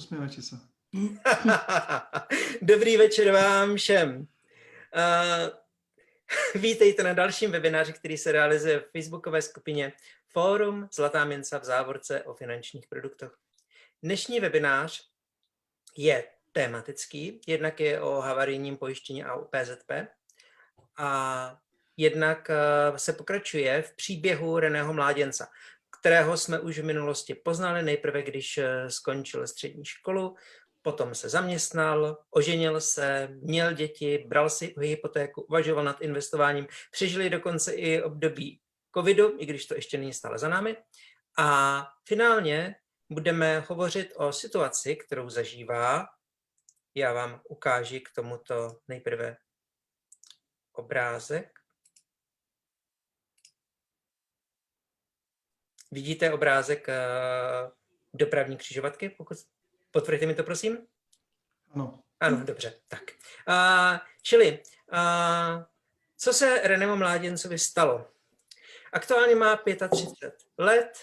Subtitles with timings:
[0.00, 0.56] Usmievajte sa.
[2.72, 4.24] Dobrý večer vám všem.
[4.96, 5.48] Uh,
[6.62, 9.92] vítejte na dalším webináři, který se realizuje v facebookové skupině
[10.28, 13.30] Fórum Zlatá minca v závorce o finančních produktech.
[14.02, 15.08] Dnešní webinář
[15.96, 19.90] je tematický, jednak je o havarijním pojištění a o PZP
[20.96, 21.58] a
[21.96, 22.50] jednak
[22.96, 25.48] se pokračuje v příběhu Reného Mláděnca,
[26.00, 30.36] kterého jsme už v minulosti poznali, nejprve když skončil střední školu,
[30.82, 37.72] potom se zaměstnal, oženil se, měl děti, bral si hypotéku, uvažoval nad investováním, přežili dokonce
[37.72, 38.60] i období
[38.94, 40.76] covidu, i když to ještě není stále za námi.
[41.38, 42.74] A finálně
[43.10, 46.06] budeme hovořit o situaci, kterou zažívá.
[46.94, 49.36] Já vám ukážu k tomuto nejprve
[50.72, 51.59] obrázek.
[55.90, 57.70] Vidíte obrázek uh,
[58.14, 59.08] dopravní křižovatky?
[59.08, 59.38] Pokud
[59.90, 60.78] Potvrdíte mi to, prosím?
[61.74, 62.02] Ano.
[62.20, 62.80] Ano, dobře.
[62.88, 63.02] Tak.
[63.48, 65.64] Uh, čili, uh,
[66.16, 68.08] co se Renému Mláděncovi stalo?
[68.92, 70.98] Aktuálně má 35 let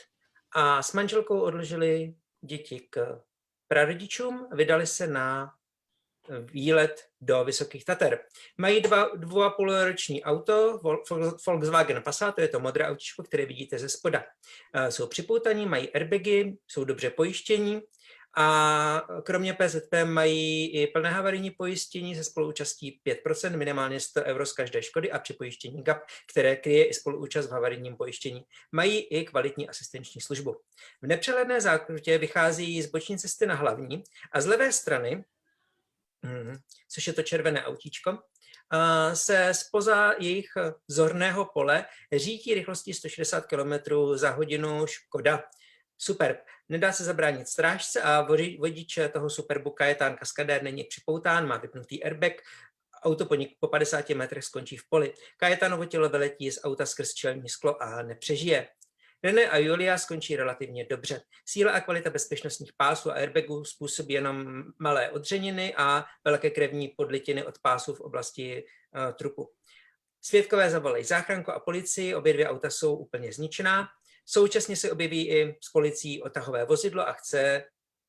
[0.52, 3.22] a s manželkou odložili děti k
[3.68, 5.57] prarodičům vydali se na
[6.30, 8.20] výlet do Vysokých Tater.
[8.58, 10.80] Mají dva, dvou a půl roční auto,
[11.48, 14.24] Volkswagen Passat, to je to modré autičko, které vidíte ze spoda.
[14.90, 17.82] Jsou připoutaní, mají airbagy, jsou dobře pojištění
[18.40, 24.54] a kromě PZP mají i plné havarijní pojistění se spoluúčastí 5%, minimálně 100 euro z
[24.54, 28.44] každé škody a při pojištění GAP, které kryje i spoluúčast v havarijním pojištění.
[28.72, 30.56] Mají i kvalitní asistenční službu.
[31.02, 35.24] V nepřehledné zákrutě vychází z boční cesty na hlavní a z levé strany,
[36.90, 38.18] což je to červené autíčko,
[39.14, 40.48] se spoza jejich
[40.88, 43.74] zorného pole řítí rychlostí 160 km
[44.14, 45.44] za hodinu Škoda.
[45.98, 46.38] Super.
[46.70, 48.28] Nedá se zabránit strážce a
[48.60, 52.34] vodič toho Superbu Kajetán Kaskadér není připoután, má vypnutý airbag,
[53.04, 55.14] auto po, po 50 metrech skončí v poli.
[55.38, 58.68] Kajetánovo tělo vyletí z auta skrz čelní sklo a nepřežije.
[59.24, 61.22] René a Julia skončí relativně dobře.
[61.46, 67.46] Síla a kvalita bezpečnostních pásů a airbagů způsobí jenom malé odřeniny a velké krevní podlitiny
[67.46, 69.52] od pásů v oblasti uh, trupu.
[70.22, 73.88] Svědkové zavolají záchranku a policii, obě dvě auta jsou úplně zničená.
[74.26, 77.64] Současně se objeví i s policií otahové vozidlo a chce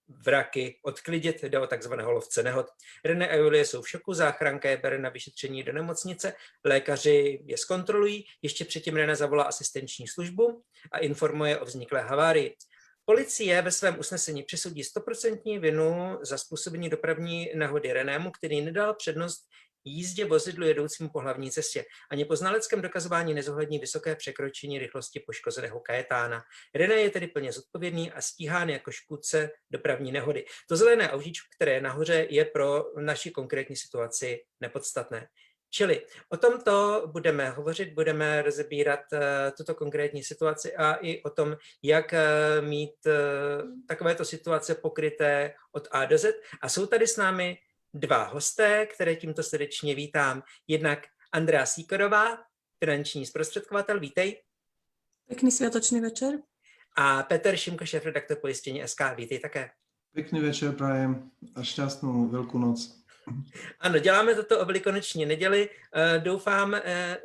[0.09, 2.67] vraky odklidit, jde o takzvaného lovce nehod.
[3.05, 6.33] René a Julie jsou v šoku, záchranka je bere na vyšetření do nemocnice,
[6.65, 12.57] lékaři je zkontrolují, ještě předtím René zavolá asistenční službu a informuje o vzniklé havárii.
[13.05, 19.49] Policie ve svém usnesení přisudí 100% vinu za způsobení dopravní nehody Renému, který nedal přednost
[19.89, 21.85] jízdě vozidlu jedoucímu po hlavní cestě.
[22.11, 26.43] Ani po znaleckém dokazování nezohlední vysoké překročení rychlosti poškozeného kajetána.
[26.75, 30.45] René je tedy plně zodpovědný a stíhán jako škůdce dopravní nehody.
[30.69, 35.29] To zelené autíčko, které je nahoře, je pro naši konkrétní situaci nepodstatné.
[35.71, 39.19] Čili o tomto budeme hovořit, budeme rozebírat uh,
[39.57, 43.13] tuto konkrétní situaci a i o tom, jak uh, mít uh,
[43.89, 46.35] takovéto situace pokryté od A do Z.
[46.63, 47.59] A jsou tady s námi
[47.95, 50.43] dva hosté, které tímto srdečně vítám.
[50.67, 52.39] Jednak Andrea Síkorová,
[52.85, 54.43] finanční zprostředkovatel, vítej.
[55.27, 56.35] Pěkný světočný večer.
[56.97, 59.71] A Petr Šimko, šéf redaktor pojistení SK, vítej také.
[60.15, 62.98] Pekný večer prajem a šťastnú veľkú noc.
[63.81, 65.71] Ano, děláme toto o velikonoční neděli.
[66.19, 66.77] Doufám,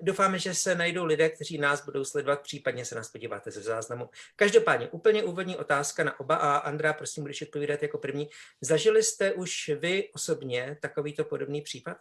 [0.01, 4.09] doufáme, že se najdou lidé, kteří nás budou sledovat, případně se nás podíváte ze záznamu.
[4.35, 8.29] Každopádně úplně úvodní otázka na oba a Andrá, prosím, budeš odpovídat jako první.
[8.61, 11.97] Zažili jste už vy osobně takovýto podobný případ?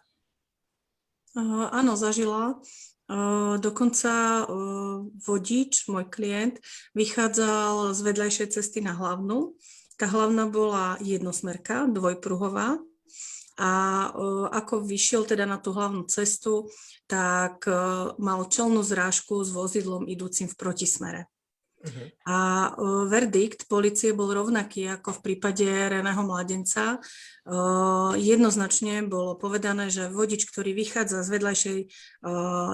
[1.33, 2.61] Uh, áno, zažila.
[3.09, 4.45] Uh, dokonca
[5.27, 6.61] vodič, môj klient,
[6.93, 9.57] vychádzal z vedľajšej cesty na hlavnú.
[9.97, 12.77] Tá hlavná bola jednosmerka, dvojpruhová,
[13.59, 14.09] a
[14.49, 16.71] ako vyšiel teda na tú hlavnú cestu,
[17.05, 17.69] tak
[18.17, 21.21] mal čelnú zrážku s vozidlom idúcim v protismere.
[21.83, 22.07] Uh-huh.
[22.31, 22.37] A
[23.11, 27.03] verdikt policie bol rovnaký ako v prípade Reného mladenca.
[28.15, 31.79] Jednoznačne bolo povedané, že vodič, ktorý vychádza z vedľajšej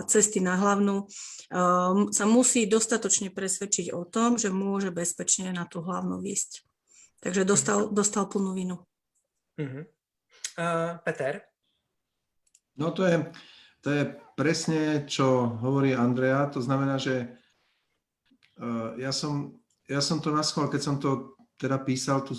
[0.06, 1.10] cesty na hlavnú,
[2.14, 6.62] sa musí dostatočne presvedčiť o tom, že môže bezpečne na tú hlavnú výsť.
[7.26, 7.98] Takže dostal, uh-huh.
[7.98, 8.78] dostal plnú vinu.
[9.58, 9.90] Uh-huh.
[10.60, 11.40] Uh, Peter?
[12.76, 13.32] No to je,
[13.80, 14.04] to je
[14.36, 16.52] presne, čo hovorí Andrea.
[16.52, 17.32] To znamená, že
[18.60, 19.56] uh, ja, som,
[19.88, 22.36] ja som to naschval, keď som to teda písal, tu,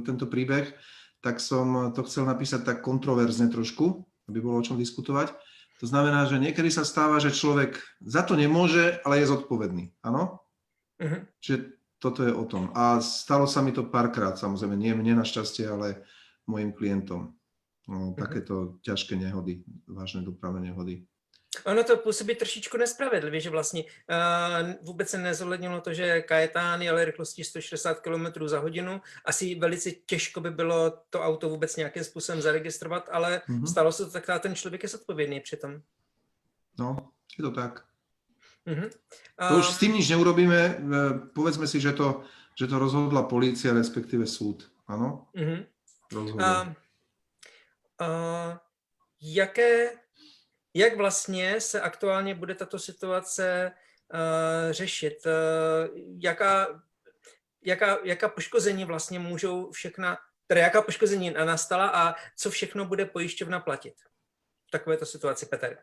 [0.00, 0.72] tento príbeh,
[1.20, 5.32] tak som to chcel napísať tak kontroverzne trošku, aby bolo o čom diskutovať.
[5.80, 9.94] To znamená, že niekedy sa stáva, že človek za to nemôže, ale je zodpovedný.
[10.02, 10.42] Áno?
[10.98, 11.20] Uh-huh.
[11.38, 12.74] Čiže toto je o tom.
[12.74, 16.02] A stalo sa mi to párkrát, samozrejme, nie mne našťastie, ale
[16.50, 17.37] mojim klientom.
[17.88, 21.08] No, takéto ťažké nehody, vážne dopravné nehody.
[21.64, 27.04] Ono to působí trošičku nespravedlivě, že vlastně uh, vůbec se nezohlednilo to, že Kajetán jel
[27.04, 29.00] rychlostí 160 km za hodinu.
[29.24, 33.62] Asi velice těžko by bylo to auto vůbec nějakým způsobem zaregistrovat, ale Mhm.
[33.62, 33.70] mm-hmm.
[33.70, 35.80] stalo se to tak, a ten člověk je zodpovědný přitom.
[36.78, 36.96] No,
[37.38, 37.84] je to tak.
[38.66, 38.90] Mm-hmm.
[39.48, 40.60] To už s tým nič neurobíme.
[40.60, 40.76] e,
[41.32, 44.68] Povedzme si, že to, že to rozhodla polícia, respektíve súd.
[44.88, 45.32] Áno?
[45.32, 45.64] mm-hmm.
[49.20, 49.92] Jaké,
[50.74, 53.72] jak vlastně se aktuálně bude tato situace
[54.14, 55.26] uh, řešit?
[55.26, 56.82] Uh, jaká,
[57.64, 63.60] jaká, jaká poškození vlastně můžou všechna, teda jaká poškození nastala a co všechno bude pojišťovna
[63.60, 63.94] platit?
[64.68, 65.76] V takovéto situaci, Petr.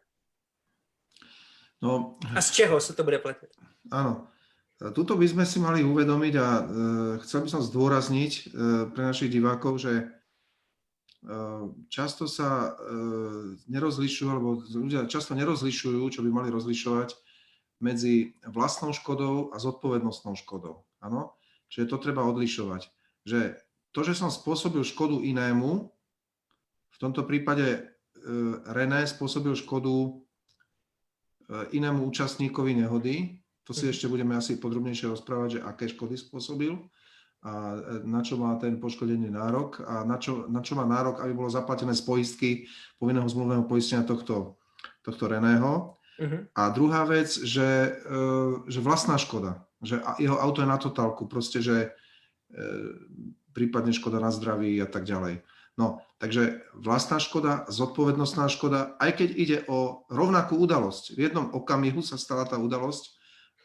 [1.82, 3.50] No, A z čeho se to bude platit?
[3.92, 4.28] áno.
[4.76, 6.64] Tuto by sme si mali uvedomiť a e,
[7.24, 8.42] chcel by som zdôrazniť e,
[8.92, 10.12] pre našich divákov, že
[11.90, 12.70] často sa e,
[13.68, 17.18] nerozlišujú, alebo ľudia často nerozlišujú, čo by mali rozlišovať
[17.82, 20.86] medzi vlastnou škodou a zodpovednostnou škodou.
[21.02, 21.36] Áno?
[21.70, 22.88] Čiže to treba odlišovať.
[23.26, 23.58] Že
[23.92, 25.90] to, že som spôsobil škodu inému,
[26.94, 27.80] v tomto prípade e,
[28.72, 30.22] René spôsobil škodu
[31.46, 33.92] inému účastníkovi nehody, to si Mhm.
[33.94, 36.74] ešte budeme asi podrobnejšie rozprávať, že aké škody spôsobil
[37.46, 41.22] a e, na čo má ten poškodený nárok a na čo, na čo má nárok,
[41.22, 42.50] aby bolo zaplatené z poistky
[42.98, 44.58] povinného zmluvného poistenia tohto,
[45.06, 46.02] tohto Reného.
[46.18, 46.50] Mhm.
[46.58, 48.20] A druhá vec, že, e,
[48.66, 51.90] že vlastná škoda, že jeho auto je na totálku, proste, že e,
[53.54, 55.46] prípadne škoda na zdraví a tak ďalej.
[55.76, 61.20] No, takže vlastná škoda, zodpovednostná škoda, aj keď ide o rovnakú udalosť.
[61.20, 63.15] V jednom okamihu sa stala tá udalosť,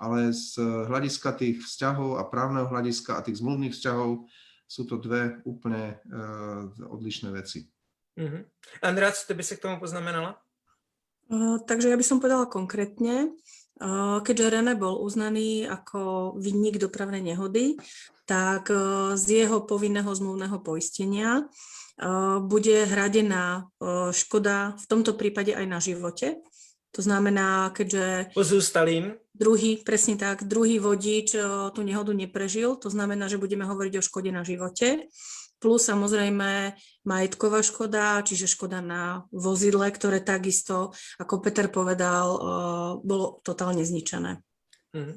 [0.00, 0.56] ale z
[0.88, 4.24] hľadiska tých vzťahov a právneho hľadiska a tých zmluvných vzťahov
[4.64, 6.16] sú to dve úplne e,
[6.88, 7.68] odlišné veci.
[8.16, 8.40] Mhm.
[8.82, 10.40] Andrea, co ty by si k tomu poznamenala?
[11.30, 13.30] Uh, takže ja by som povedala konkrétne,
[13.78, 17.78] uh, keďže René bol uznaný ako vinník dopravnej nehody,
[18.26, 25.54] tak uh, z jeho povinného zmluvného poistenia uh, bude hradená uh, škoda v tomto prípade
[25.54, 26.42] aj na živote.
[26.90, 29.14] To znamená, keďže Pozůstalým.
[29.34, 34.02] druhý, presne tak, druhý vodič uh, tú nehodu neprežil, to znamená, že budeme hovoriť o
[34.02, 35.06] škode na živote,
[35.62, 36.74] plus samozrejme
[37.06, 40.90] majetková škoda, čiže škoda na vozidle, ktoré takisto,
[41.22, 42.40] ako Peter povedal, uh,
[43.06, 44.42] bolo totálne zničené.
[44.96, 45.14] Mhm.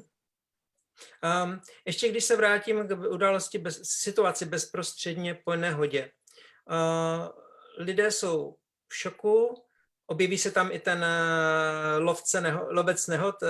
[1.24, 6.10] Um, ještě když se vrátím k události bez, situaci bezprostředně po nehodě.
[6.70, 7.28] Uh,
[7.78, 8.54] lidé jsou
[8.88, 9.63] v šoku,
[10.06, 13.36] objeví se tam i ten uh, lovce neho, lovec nehod.
[13.42, 13.48] Uh,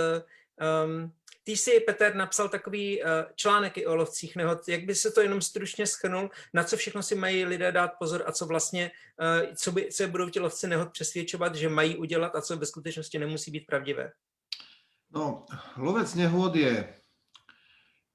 [0.87, 1.13] um,
[1.45, 4.69] ty jsi, Peter, napsal takový uh, článek i o lovcích nehod.
[4.69, 8.25] Jak by se to jenom stručně schrnul, na co všechno si mají lidé dát pozor
[8.27, 8.91] a co vlastně,
[9.57, 13.19] co, by, co budou ti lovci nehod přesvědčovat, že mají udělat a co ve skutečnosti
[13.19, 14.13] nemusí být pravdivé?
[15.15, 15.47] No,
[15.79, 16.91] lovec nehôd je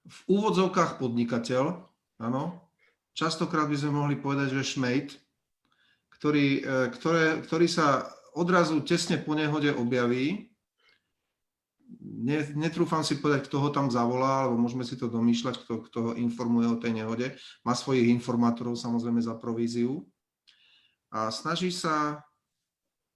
[0.09, 1.87] v úvodzovkách podnikateľ,
[2.19, 2.67] áno.
[3.15, 5.15] Častokrát by sme mohli povedať, že šmejt,
[6.19, 6.59] ktorý,
[6.91, 8.03] ktoré, ktorý sa
[8.35, 10.49] odrazu tesne po nehode objaví.
[11.99, 15.97] Ne, netrúfam si povedať, kto ho tam zavolá, alebo môžeme si to domýšľať, kto, kto
[16.05, 17.33] ho informuje o tej nehode.
[17.65, 20.05] Má svojich informátorov samozrejme za províziu
[21.09, 22.13] a snaží sa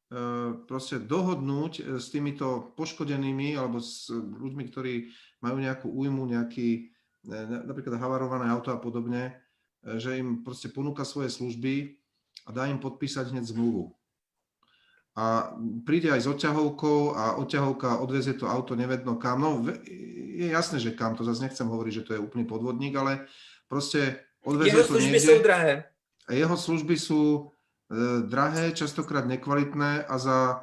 [0.10, 0.20] e,
[0.66, 5.14] proste dohodnúť e, s týmito poškodenými alebo s ľuďmi, ktorí
[5.46, 6.90] majú nejakú újmu, nejaký,
[7.30, 9.38] e, na- napríklad havarované auto a podobne,
[9.84, 12.02] že im proste ponúka svoje služby
[12.48, 13.94] a dá im podpísať hneď zmluvu.
[15.14, 15.54] A
[15.86, 19.46] príde aj s odťahovkou a odťahovka odvezie to auto nevedno kam.
[19.46, 19.62] No
[20.34, 23.30] je jasné, že kam, to zase nechcem hovoriť, že to je úplný podvodník, ale
[23.70, 25.26] proste odvezie Jeho to služby niekde.
[25.26, 25.74] jsou drahé.
[26.24, 27.42] A jeho služby sú e,
[28.26, 30.56] drahé, častokrát nekvalitné a za e,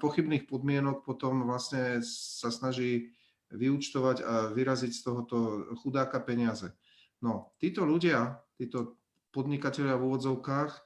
[0.00, 3.12] pochybných podmienok potom vlastne sa snaží
[3.52, 5.36] vyúčtovať a vyraziť z tohoto
[5.82, 6.72] chudáka peniaze.
[7.20, 8.96] No, títo ľudia, títo
[9.30, 10.80] podnikatelia v úvodzovkách e,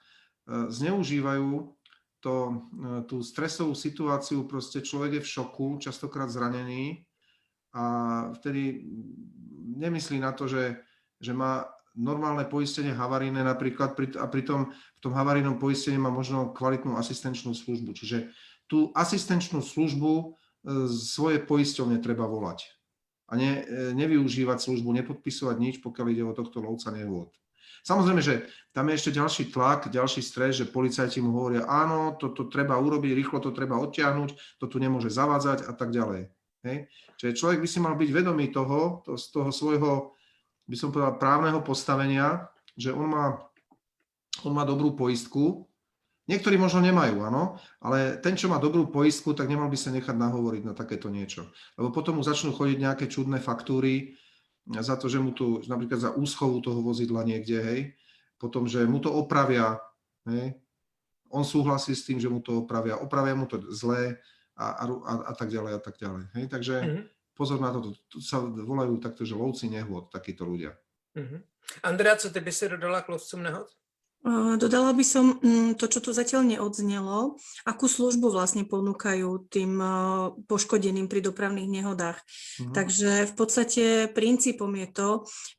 [0.75, 1.49] zneužívajú
[2.25, 2.55] to, e,
[3.05, 7.05] tú stresovú situáciu, proste človek je v šoku, častokrát zranený
[7.77, 7.85] a
[8.41, 8.89] vtedy
[9.77, 10.81] nemyslí na to, že,
[11.21, 16.97] že má normálne poistenie havarijné napríklad a pritom v tom havarijnom poistení má možno kvalitnú
[16.97, 17.93] asistenčnú službu.
[17.93, 18.33] Čiže
[18.67, 20.25] tú asistenčnú službu e,
[20.89, 22.65] z svojej poisťovne treba volať
[23.29, 27.29] a ne, e, nevyužívať službu, nepodpisovať nič, pokiaľ ide o tohto lovca nehôd.
[27.83, 32.47] Samozrejme, že tam je ešte ďalší tlak, ďalší stres, že policajti mu hovoria, áno, toto
[32.47, 36.31] treba urobiť, rýchlo to treba odtiahnuť, to tu nemôže zavádzať a tak ďalej.
[36.67, 36.91] Hej?
[37.19, 40.15] Čiže človek by si mal byť vedomý toho, to, z toho svojho
[40.65, 43.37] by som povedal, právneho postavenia, že on má,
[44.43, 45.69] on má dobrú poistku.
[46.25, 50.17] Niektorí možno nemajú, áno, ale ten, čo má dobrú poistku, tak nemal by sa nechať
[50.17, 51.53] nahovoriť na takéto niečo.
[51.77, 54.17] Lebo potom mu začnú chodiť nejaké čudné faktúry
[54.81, 57.81] za to, že mu tu, napríklad za úschovu toho vozidla niekde, hej,
[58.41, 59.77] potom, že mu to opravia,
[60.25, 60.57] hej,
[61.29, 64.17] on súhlasí s tým, že mu to opravia, opravia mu to zlé
[64.57, 66.25] a, a, a, tak ďalej a tak ďalej.
[66.39, 67.03] Hej, takže Mhm.
[67.35, 70.79] pozor na to, tu sa volajú takto, že lovci nehôd, takíto ľudia.
[71.15, 71.43] Mhm.
[71.83, 73.69] Andrea, co ty by si dodala k lovcům nehod?
[74.57, 77.37] Dodala by som mm, to, čo tu zatiaľ neodznelo,
[77.69, 82.17] akú službu vlastne ponúkajú tým uh, poškodeným pri dopravných nehodách.
[82.57, 82.73] Mhm.
[82.73, 85.11] Takže v podstate princípom je to,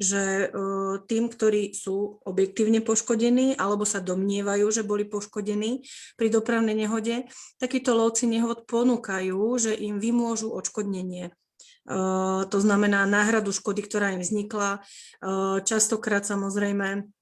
[0.01, 5.85] že uh, tým, ktorí sú objektívne poškodení alebo sa domnievajú, že boli poškodení
[6.17, 7.29] pri dopravnej nehode,
[7.61, 11.37] takíto lovci nehod ponúkajú, že im vymôžu odškodnenie.
[11.85, 14.81] Uh, to znamená náhradu škody, ktorá im vznikla.
[15.61, 17.13] Častokrát samozrejme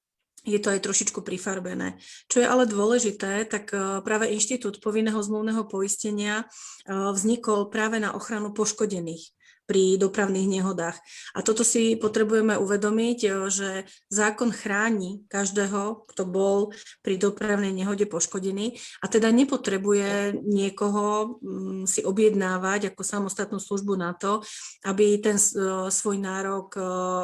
[0.44, 1.96] je to aj trošičku prifarbené.
[2.28, 8.12] Čo je ale dôležité, tak eh, práve Inštitút povinného zmluvného poistenia eh, vznikol práve na
[8.12, 9.32] ochranu poškodených
[9.64, 10.96] pri dopravných nehodách.
[11.32, 13.70] A toto si potrebujeme uvedomiť, eh, že
[14.12, 16.72] zákon chráni každého, kto bol
[17.04, 24.12] pri dopravnej nehode poškodený a teda nepotrebuje niekoho mm, si objednávať ako samostatnú službu na
[24.16, 24.40] to,
[24.84, 25.56] aby ten s-
[25.90, 26.76] svoj nárok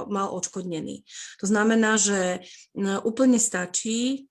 [0.08, 1.02] mal odškodnený.
[1.40, 4.29] To znamená, že No, úplne stačí,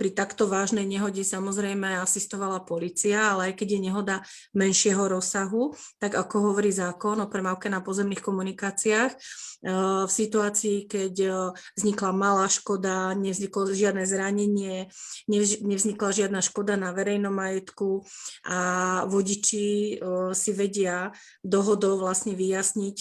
[0.00, 4.16] pri takto vážnej nehode samozrejme asistovala policia, ale aj keď je nehoda
[4.56, 11.14] menšieho rozsahu, tak ako hovorí zákon o premávke na pozemných komunikáciách, eh, v situácii, keď
[11.20, 11.34] eh,
[11.76, 14.88] vznikla malá škoda, nevzniklo žiadne zranenie,
[15.28, 18.04] nevz- nevznikla žiadna škoda na verejnom majetku
[18.48, 18.58] a
[19.04, 21.12] vodiči eh, si vedia
[21.44, 22.96] dohodou vlastne vyjasniť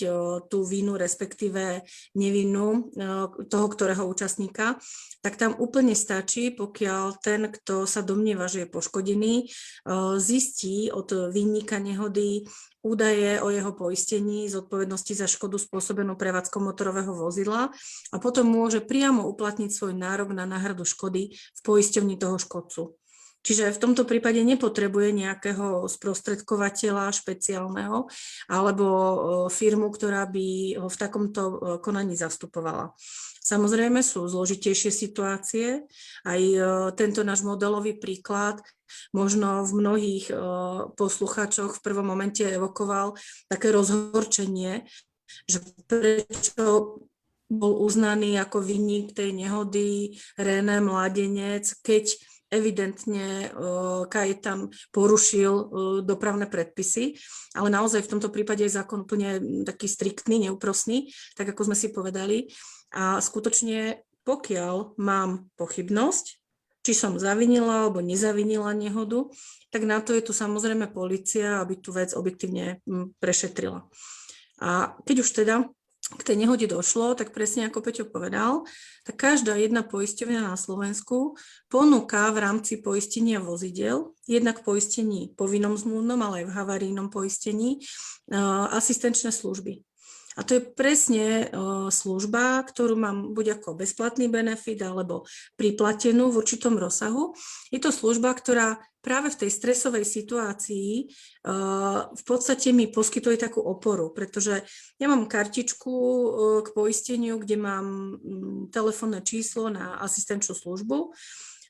[0.50, 1.86] tú vinu, respektíve
[2.18, 2.92] nevinu
[3.48, 4.82] toho, ktorého účastníka,
[5.22, 11.14] tak tam úplne stačí, pokiaľ ten, kto sa domnieva, že je poškodený, eh, zistí od
[11.30, 12.50] vinníka nehody
[12.82, 17.70] údaje o jeho poistení, zodpovednosti za škodu spôsobenú prevádzkou motorového vozidla
[18.10, 22.98] a potom môže priamo uplatniť svoj nárok na náhradu škody v poisťovni toho škodcu.
[23.42, 28.06] Čiže v tomto prípade nepotrebuje nejakého sprostredkovateľa špeciálneho
[28.46, 29.16] alebo eh,
[29.50, 32.94] firmu, ktorá by ho v takomto eh, konaní zastupovala.
[33.42, 35.90] Samozrejme sú zložitejšie situácie.
[36.22, 36.62] Aj eh,
[36.94, 38.62] tento náš modelový príklad
[39.16, 40.26] možno v mnohých
[41.00, 43.16] poslucháčoch v prvom momente evokoval
[43.48, 44.84] také rozhorčenie,
[45.48, 47.00] že prečo
[47.48, 52.20] bol uznaný ako vinník tej nehody René Mladenec, keď
[52.52, 55.54] evidentne uh, Kajetan porušil
[56.04, 57.16] dopravné predpisy,
[57.56, 61.88] ale naozaj v tomto prípade je zákon úplne taký striktný, neúprosný, tak ako sme si
[61.90, 62.52] povedali.
[62.92, 66.26] A skutočne, pokiaľ mám pochybnosť,
[66.82, 69.30] či som zavinila alebo nezavinila nehodu,
[69.70, 72.82] tak na to je tu samozrejme policia, aby tú vec objektívne
[73.22, 73.86] prešetrila.
[74.62, 75.56] A keď už teda
[76.18, 78.68] k tej nehode došlo, tak presne ako Peťo povedal,
[79.08, 81.40] tak každá jedna poisťovňa na Slovensku
[81.72, 87.80] ponúka v rámci poistenia vozidel, jednak poistení povinnom zmluvnom, ale aj v havarijnom poistení,
[88.32, 89.84] uh, asistenčné služby.
[90.40, 95.28] A to je presne uh, služba, ktorú mám buď ako bezplatný benefit alebo
[95.60, 97.36] priplatenú v určitom rozsahu.
[97.68, 101.12] Je to služba, ktorá práve v tej stresovej situácii
[101.44, 104.64] uh, v podstate mi poskytuje takú oporu, pretože
[105.02, 106.28] ja mám kartičku uh,
[106.64, 107.86] k poisteniu, kde mám
[108.16, 111.12] mm, telefónne číslo na asistenčnú službu.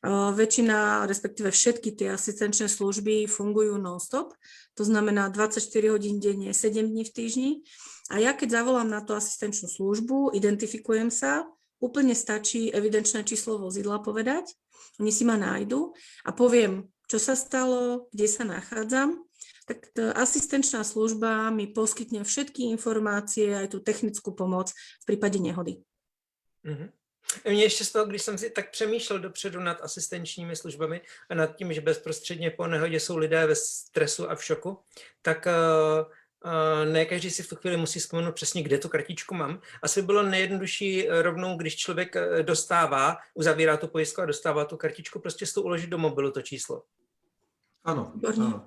[0.09, 4.33] Väčšina, respektíve všetky tie asistenčné služby fungujú non-stop,
[4.73, 5.61] to znamená 24
[5.93, 7.51] hodín denne, 7 dní v týždni.
[8.09, 11.45] A ja keď zavolám na tú asistenčnú službu, identifikujem sa,
[11.77, 14.49] úplne stačí evidenčné číslo vozidla povedať,
[14.97, 15.93] oni si ma nájdu
[16.25, 19.21] a poviem, čo sa stalo, kde sa nachádzam,
[19.69, 25.85] tak tá asistenčná služba mi poskytne všetky informácie, aj tú technickú pomoc v prípade nehody.
[26.65, 27.00] Mhm.
[27.49, 31.55] Mě ještě z toho, když jsem si tak přemýšlel dopředu nad asistenčními službami a nad
[31.55, 34.79] tím, že bezprostředně po nehodě jsou lidé ve stresu a v šoku,
[35.21, 36.05] tak uh,
[36.51, 39.61] uh, ne každý si v tu chvíli musí vzpomenout přesně, kde tu kartičku mám.
[39.83, 45.19] Asi bylo nejjednodušší eh, rovnou, když člověk dostává, uzavírá tu pojistku a dostává tu kartičku,
[45.19, 46.83] prostě si to uložit do mobilu, to číslo.
[47.81, 48.61] Áno, Výborne.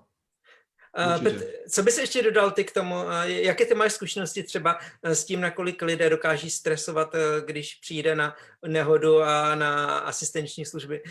[0.99, 1.47] Uh, Určitě.
[1.71, 2.95] Co bys ještě dodal ty k tomu?
[2.95, 7.75] Uh, jaké ty máš zkušenosti třeba eh, s tím, nakolik lidé dokáží stresovat, eh, když
[7.75, 8.35] přijde na
[8.67, 11.03] nehodu a na asistenční služby?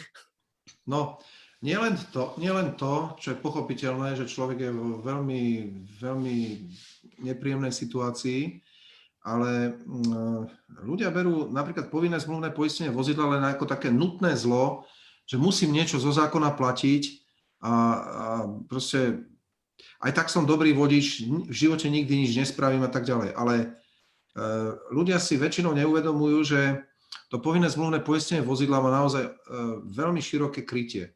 [0.88, 1.18] No,
[1.62, 5.44] nielen to, nielen to, čo je pochopiteľné, že človek je vo veľmi,
[6.00, 6.38] veľmi
[7.24, 8.60] nepríjemnej situácii,
[9.24, 14.84] ale mm, ľudia berú napríklad povinné zmluvné poistenie vozidla len ako také nutné zlo,
[15.24, 17.04] že musím niečo zo zákona platiť
[17.64, 17.74] a, a
[18.68, 19.24] proste
[20.04, 23.32] aj tak som dobrý vodič, v živote nikdy nič nespravím a tak ďalej.
[23.34, 23.66] Ale e,
[24.92, 26.62] ľudia si väčšinou neuvedomujú, že
[27.32, 29.32] to povinné zmluvné poistenie vozidla má naozaj e,
[29.90, 31.16] veľmi široké krytie.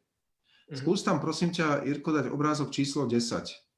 [0.68, 0.82] Mhm.
[0.82, 3.68] Skús tam prosím ťa, Irko, dať obrázok číslo 10.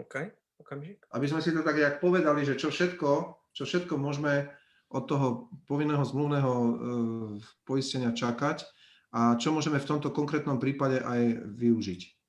[0.00, 0.14] OK,
[0.56, 1.04] okamžik.
[1.12, 3.10] aby sme si to tak jak povedali, že čo všetko,
[3.52, 4.48] čo všetko môžeme
[4.92, 6.72] od toho povinného zmluvného e,
[7.64, 8.64] poistenia čakať
[9.12, 12.21] a čo môžeme v tomto konkrétnom prípade aj využiť.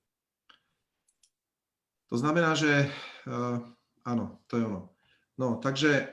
[2.14, 2.88] To znamená, že e,
[4.06, 4.94] áno, to je ono.
[5.34, 6.06] No, takže e,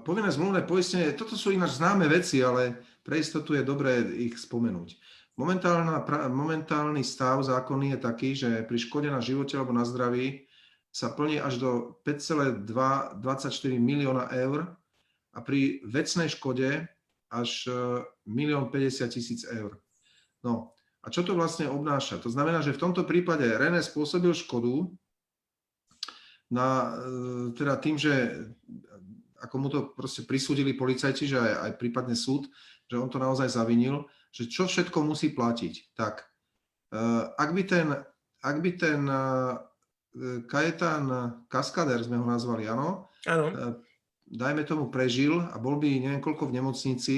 [0.00, 4.96] povinné zmluvné poistenie, toto sú ináč známe veci, ale pre istotu je dobré ich spomenúť.
[5.36, 10.48] Pra- momentálny stav zákonný je taký, že pri škode na živote alebo na zdraví
[10.88, 13.20] sa plní až do 5,224
[13.76, 14.72] milióna eur
[15.36, 16.88] a pri vecnej škode
[17.28, 17.68] až
[18.24, 19.76] 1 050 tisíc eur.
[20.40, 22.20] No a čo to vlastne obnáša?
[22.20, 24.88] To znamená, že v tomto prípade René spôsobil škodu
[26.52, 28.44] na, e, teda tým, že
[29.40, 32.52] ako mu to proste prisúdili policajti, že aj, aj prípadne súd,
[32.86, 35.96] že on to naozaj zavinil, že čo všetko musí platiť.
[35.96, 36.14] Tak,
[36.92, 37.88] eh, ak by ten,
[38.40, 39.56] ak by ten eh,
[40.50, 41.06] Kajetán
[41.46, 43.74] Kaskader, sme ho nazvali, áno, eh,
[44.30, 47.16] dajme tomu prežil a bol by neviem koľko v nemocnici,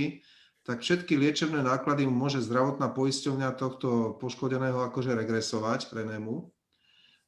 [0.63, 6.47] tak všetky liečebné náklady môže zdravotná poisťovňa tohto poškodeného akože regresovať Renému.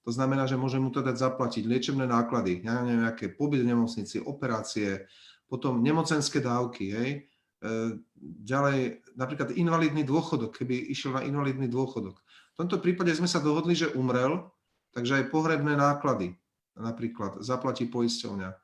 [0.04, 3.72] To znamená, že môže mu to dať zaplatiť liečebné náklady, ja neviem, aké pobyt v
[3.72, 5.08] nemocnici, operácie,
[5.48, 7.10] potom nemocenské dávky, hej.
[7.64, 7.98] E,
[8.44, 12.20] ďalej napríklad invalidný dôchodok, keby išiel na invalidný dôchodok.
[12.54, 14.44] V tomto prípade sme sa dohodli, že umrel,
[14.92, 16.36] takže aj pohrebné náklady
[16.76, 18.50] napríklad zaplatí poisťovňa.
[18.52, 18.56] E,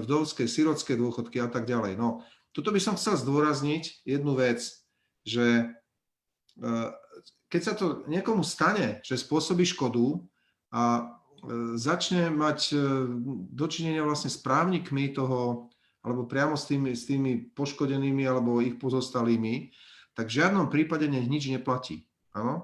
[0.00, 2.00] Vdovské, sirotské dôchodky a tak ďalej.
[2.00, 2.24] No,
[2.54, 4.62] tuto by som chcel zdôrazniť jednu vec,
[5.26, 5.74] že
[6.54, 6.72] e,
[7.50, 10.22] keď sa to niekomu stane, že spôsobí škodu
[10.70, 11.02] a e,
[11.74, 12.76] začne mať e,
[13.50, 15.68] dočinenia vlastne s právnikmi toho,
[16.06, 19.74] alebo priamo s tými, s tými poškodenými alebo ich pozostalými,
[20.14, 22.06] tak v žiadnom prípade nech nič neplatí.
[22.38, 22.62] Áno?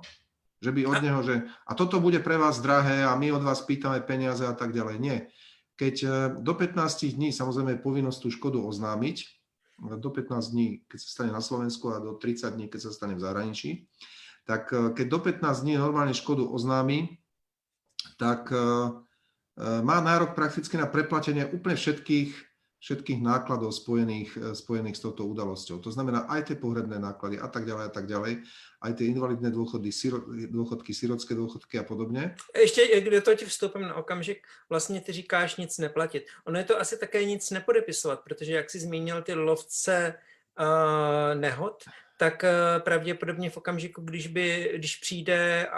[0.62, 1.34] Že by od neho, že
[1.66, 4.96] a toto bude pre vás drahé a my od vás pýtame peniaze a tak ďalej.
[5.02, 5.18] Nie.
[5.80, 5.94] Keď
[6.44, 9.39] do 15 dní samozrejme je povinnosť tú škodu oznámiť,
[9.80, 13.16] do 15 dní, keď sa stane na Slovensku a do 30 dní, keď sa stane
[13.16, 13.88] v zahraničí,
[14.44, 17.16] tak e, keď do 15 dní normálne škodu oznámi,
[18.20, 18.62] tak e, e,
[19.80, 22.49] má nárok prakticky na preplatenie úplne všetkých,
[22.80, 25.84] všetkých nákladov spojených, e, spojených s touto udalosťou.
[25.84, 28.32] To znamená aj tie pohrebné náklady a tak ďalej a tak ďalej,
[28.80, 32.34] aj tie invalidné dôchody, siro, dôchodky, sirotské dôchodky a podobne.
[32.56, 36.24] ještě, eh, kde to ti vstoupím na okamžik, vlastně ty říkáš nic neplatit.
[36.44, 40.14] Ono je to asi také nic nepodepisovat, protože jak jsi zmínil ty lovce
[40.60, 41.84] uh, nehod,
[42.18, 42.44] tak
[42.78, 45.68] pravděpodobně v okamžiku, když, by, když přijde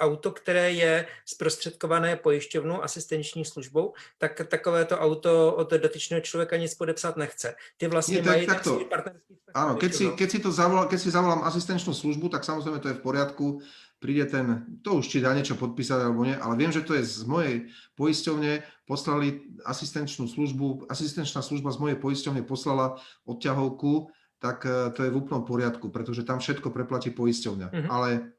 [0.00, 7.16] auto, které je zprostředkované pojišťovnou, asistenční službou, tak takovéto auto od dotyčného člověka nic podepsat
[7.16, 7.54] nechce.
[7.76, 8.80] Ty vlastně Nie, mají takto.
[8.88, 12.76] partnerský Áno, keď si, keď, si to zavolal, keď si zavolám asistenčnú službu, tak samozrejme
[12.76, 13.64] to je v poriadku,
[13.96, 17.00] príde ten, to už či dá niečo podpísať alebo nie, ale viem, že to je
[17.00, 17.56] z mojej
[17.96, 25.10] poisťovne, poslali asistenčnú službu, asistenčná služba z mojej poisťovne poslala odťahovku, tak eh, to je
[25.10, 27.66] v úplnom poriadku, pretože tam všetko preplatí poisťovňa.
[27.72, 27.88] Mhm.
[27.88, 28.35] Ale,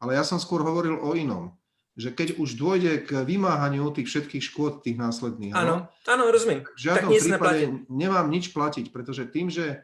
[0.00, 1.56] ale ja som skôr hovoril o inom,
[1.96, 6.68] že keď už dôjde k vymáhaniu tých všetkých škôd, tých následných, Ano, ano, rozumím.
[6.76, 9.80] v žiadnom nic prípade nemám nič platiť, pretože tým, že,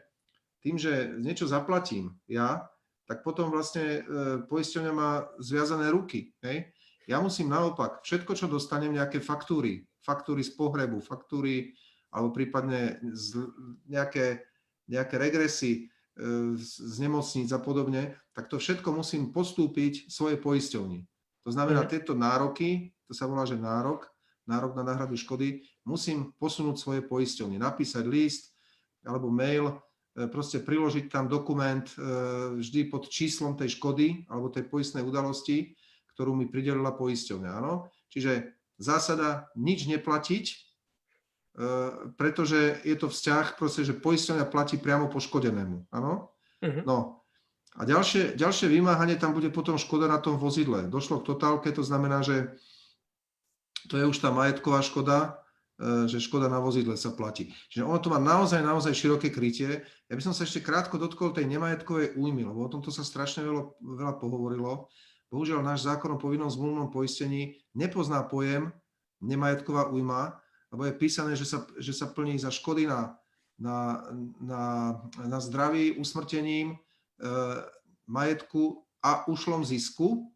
[0.61, 2.69] tým, že niečo zaplatím ja,
[3.09, 4.01] tak potom vlastne e,
[4.47, 6.31] poisťovňa má zviazané ruky.
[6.45, 6.71] Hej?
[7.09, 11.75] Ja musím naopak všetko, čo dostanem, nejaké faktúry, faktúry z pohrebu, faktúry
[12.13, 13.49] alebo prípadne z,
[13.89, 14.45] nejaké,
[14.85, 15.89] nejaké regresy
[16.59, 21.01] z, z nemocníc a podobne, tak to všetko musím postúpiť svojej poisťovni.
[21.43, 21.89] To znamená, Mhm.
[21.89, 24.07] tieto nároky, to sa volá, že nárok,
[24.47, 28.51] nárok na náhradu škody, musím posunúť svoje poisťovne, napísať list
[29.03, 29.75] alebo mail,
[30.15, 31.95] e, proste priložiť tam dokument e,
[32.59, 35.75] vždy pod číslom tej škody alebo tej poistnej udalosti,
[36.15, 37.51] ktorú mi pridelila poisťovňa.
[37.59, 37.89] Áno?
[38.13, 40.55] Čiže zásada nič neplatiť, e,
[42.17, 45.93] pretože je to vzťah, proste, že poisťovňa platí priamo poškodenému.
[45.93, 46.33] Áno?
[46.65, 46.81] Mhm.
[46.85, 47.23] No
[47.73, 50.85] a ďalšie, ďalšie vymáhanie, tam bude potom škoda na tom vozidle.
[50.85, 52.53] Došlo k totálke, to znamená, že
[53.89, 55.41] to je už tá majetková škoda,
[55.81, 57.49] e, že škoda na vozidle sa platí.
[57.73, 59.81] Čiže ono to má naozaj, naozaj široké krytie.
[60.05, 63.41] Ja by som sa ešte krátko dotkol tej nemajetkovej újmy, lebo o tomto sa strašne
[63.41, 64.93] veľa, veľa pohovorilo.
[65.33, 68.69] Bohužiaľ, náš zákon o povinnom zmluvnom poistení nepozná pojem
[69.17, 70.37] nemajetková újma,
[70.73, 73.13] lebo je písané, že sa, že sa plní za škody na,
[73.61, 74.09] na,
[74.41, 74.63] na,
[75.21, 76.77] na zdraví usmrtením, e,
[78.09, 80.33] majetku a ušlom zisku,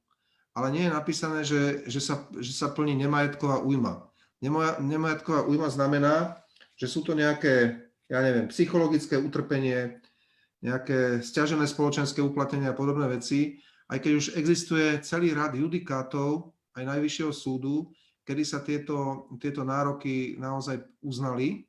[0.53, 4.05] ale nie je napísané, že, že, sa, že sa plní nemajetková újma.
[4.37, 6.37] Nemaja- Nemajetková újma znamená,
[6.77, 9.97] že sú to nejaké, ja neviem, psychologické utrpenie,
[10.61, 13.57] nejaké stiažené spoločenské uplatnenie a podobné veci,
[13.89, 17.89] aj keď už existuje celý rad judikátov aj Najvyššieho súdu,
[18.27, 21.63] kedy sa tieto, tieto nároky naozaj uznali,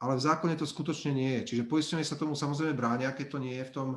[0.00, 1.54] ale v zákone to skutočne nie je.
[1.54, 3.88] Čiže poistenie sa tomu samozrejme bránia, keď to nie je v tom,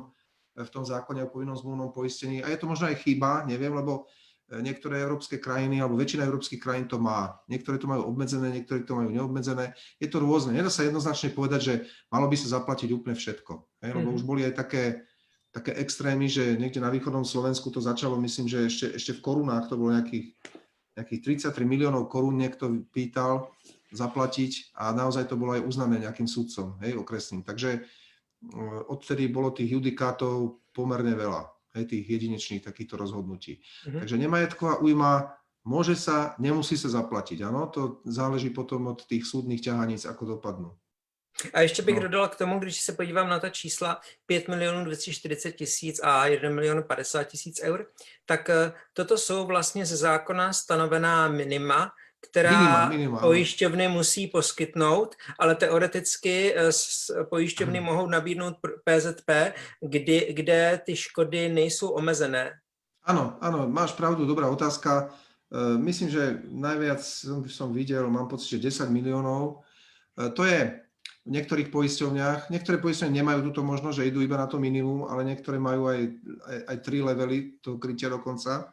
[0.54, 2.44] v tom zákone o povinnom zmluvnom poistení.
[2.44, 4.06] A je to možno aj chyba, neviem, lebo
[4.46, 7.42] e, niektoré európske krajiny, alebo väčšina európskych krajín to má.
[7.50, 9.74] Niektoré to majú obmedzené, niektoré to majú neobmedzené.
[9.98, 10.54] Je to rôzne.
[10.54, 11.74] Nedá sa jednoznačne povedať, že
[12.12, 13.52] malo by sa zaplatiť úplne všetko.
[13.82, 13.90] Hej?
[13.96, 14.16] Lebo Mhm.
[14.16, 15.02] už boli aj také,
[15.50, 19.66] také extrémy, že niekde na východnom Slovensku to začalo, myslím, že ešte, ešte v korunách
[19.66, 20.38] to bolo nejakých,
[20.96, 23.52] nejakých 33 miliónov korún niekto pýtal
[23.92, 27.44] zaplatiť a naozaj to bolo aj uznané nejakým sudcom, hej, okresným.
[27.46, 27.80] Takže e,
[28.90, 31.46] odtedy bolo tých judikátov pomerne veľa,
[31.78, 33.60] hej, tých jedinečných takýchto rozhodnutí.
[33.86, 33.98] Mhm.
[34.02, 35.36] Takže nemajetková újma
[35.68, 40.72] môže sa, nemusí sa zaplatiť, áno, to záleží potom od tých súdnych ťahaníc, ako dopadnú.
[41.54, 42.00] A ještě bych No.
[42.02, 46.50] dodala k tomu, když se podívám na ta čísla 5 milionů 240 tisíc a 1
[46.50, 47.86] milion 50 tisíc eur,
[48.26, 51.90] tak eh, toto jsou vlastně ze zákona stanovená minima,
[52.30, 53.28] která Minima, minima, ano.
[53.28, 56.70] pojišťovny musí poskytnout, ale teoreticky eh,
[57.30, 57.86] pojišťovny Ano.
[57.86, 62.52] mohou nabídnout PZP, kdy, kde ty škody nejsou omezené.
[63.06, 65.14] Áno, áno, máš pravdu, dobrá otázka.
[65.46, 66.98] E, Myslím, že najviac
[67.46, 69.62] som, videl, mám pocit, že 10 miliónov.
[70.34, 70.82] To je
[71.26, 72.54] v niektorých poisťovniach.
[72.54, 76.00] Niektoré poisťovne nemajú túto možnosť, že idú iba na to minimum, ale niektoré majú aj,
[76.46, 78.70] aj, aj tri levely toho krytia dokonca.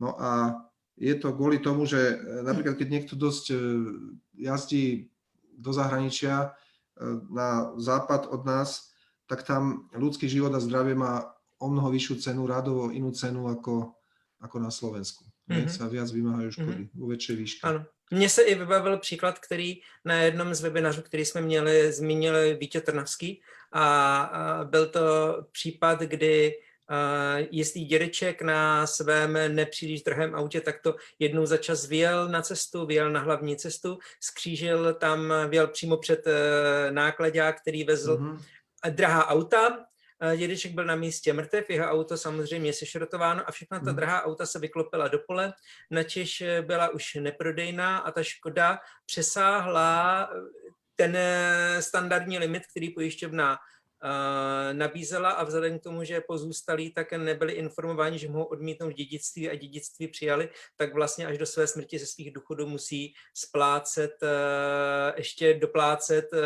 [0.00, 0.56] No a
[0.96, 3.56] je to kvôli tomu, že e, napríklad keď niekto dosť e,
[4.40, 5.12] jazdí
[5.52, 6.48] do zahraničia e,
[7.28, 8.92] na západ od nás,
[9.28, 11.28] tak tam ľudský život a zdravie má
[11.60, 13.94] o mnoho vyššiu cenu, rádovo inú cenu ako,
[14.40, 15.31] ako na Slovensku.
[15.52, 15.68] Mm-hmm.
[15.68, 15.76] Mhm.
[15.76, 17.62] Sa viac vymáhajú škody vo väčšej výške.
[17.68, 17.84] Ano.
[18.12, 22.80] Mně se i vybavil příklad, který na jednom z webinařů, který jsme měli, zmínil Vítě
[22.80, 23.40] Trnavský
[23.72, 25.00] a, a byl to
[25.52, 26.54] případ, kdy
[26.88, 32.86] a, jistý dědeček na svém nepříliš drahém autě takto jednou za čas vyjel na cestu,
[32.86, 38.38] vyjel na hlavní cestu, skřížil tam, vyjel přímo před eh, nákladák, který vezl Mhm.
[38.82, 39.84] a drahá auta.
[40.22, 43.96] A Dědeček byl na místě mrtev, jeho auto samozřejmě sešrotováno a všechna ta Mhm.
[43.96, 45.52] drahá auta se vyklopila do pole,
[45.90, 50.38] načež eh, byla už neprodejná a ta škoda přesáhla eh,
[50.96, 53.58] ten eh, standardní limit, který pojišťovna
[54.04, 59.50] eh, nabízela a vzhledem k tomu, že pozůstalí tak nebyli informováni, že mohou odmítnout dědictví
[59.50, 65.12] a dědictví přijali, tak vlastně až do své smrti ze svých důchodů musí splácet, eh,
[65.16, 66.38] ještě doplácet eh,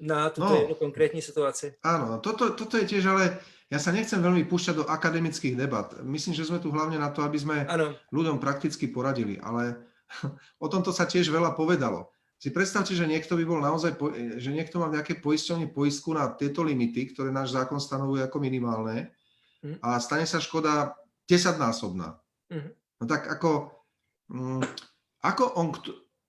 [0.00, 0.60] na tuto No.
[0.62, 1.74] jednu konkrétní situaci.
[1.82, 5.90] Áno, toto, toto je tiež, ale ja sa nechcem veľmi púšťať do akademických debat.
[6.00, 9.76] Myslím, že sme tu hlavne na to, aby sme Ano, ľuďom prakticky poradili, ale
[10.64, 12.08] o tomto sa tiež veľa povedalo.
[12.38, 13.98] Si predstavte, že niekto by bol naozaj,
[14.38, 18.38] že niekto má v nejakej poisťovni poistku na tieto limity, ktoré náš zákon stanovuje ako
[18.38, 19.10] minimálne
[19.58, 19.82] Mhm.
[19.82, 20.94] a stane sa škoda
[21.26, 22.14] 10-násobná.
[22.48, 22.70] Mhm.
[22.98, 23.74] No tak ako,
[24.30, 24.62] mm,
[25.26, 25.74] ako on,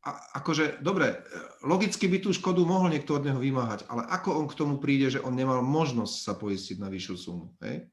[0.09, 1.17] a, akože, dobre, e,
[1.61, 5.13] logicky by tú škodu mohol niekto od neho vymáhať, ale ako on k tomu príde,
[5.13, 7.85] že on nemal možnosť sa poistiť na vyššiu sumu, hej?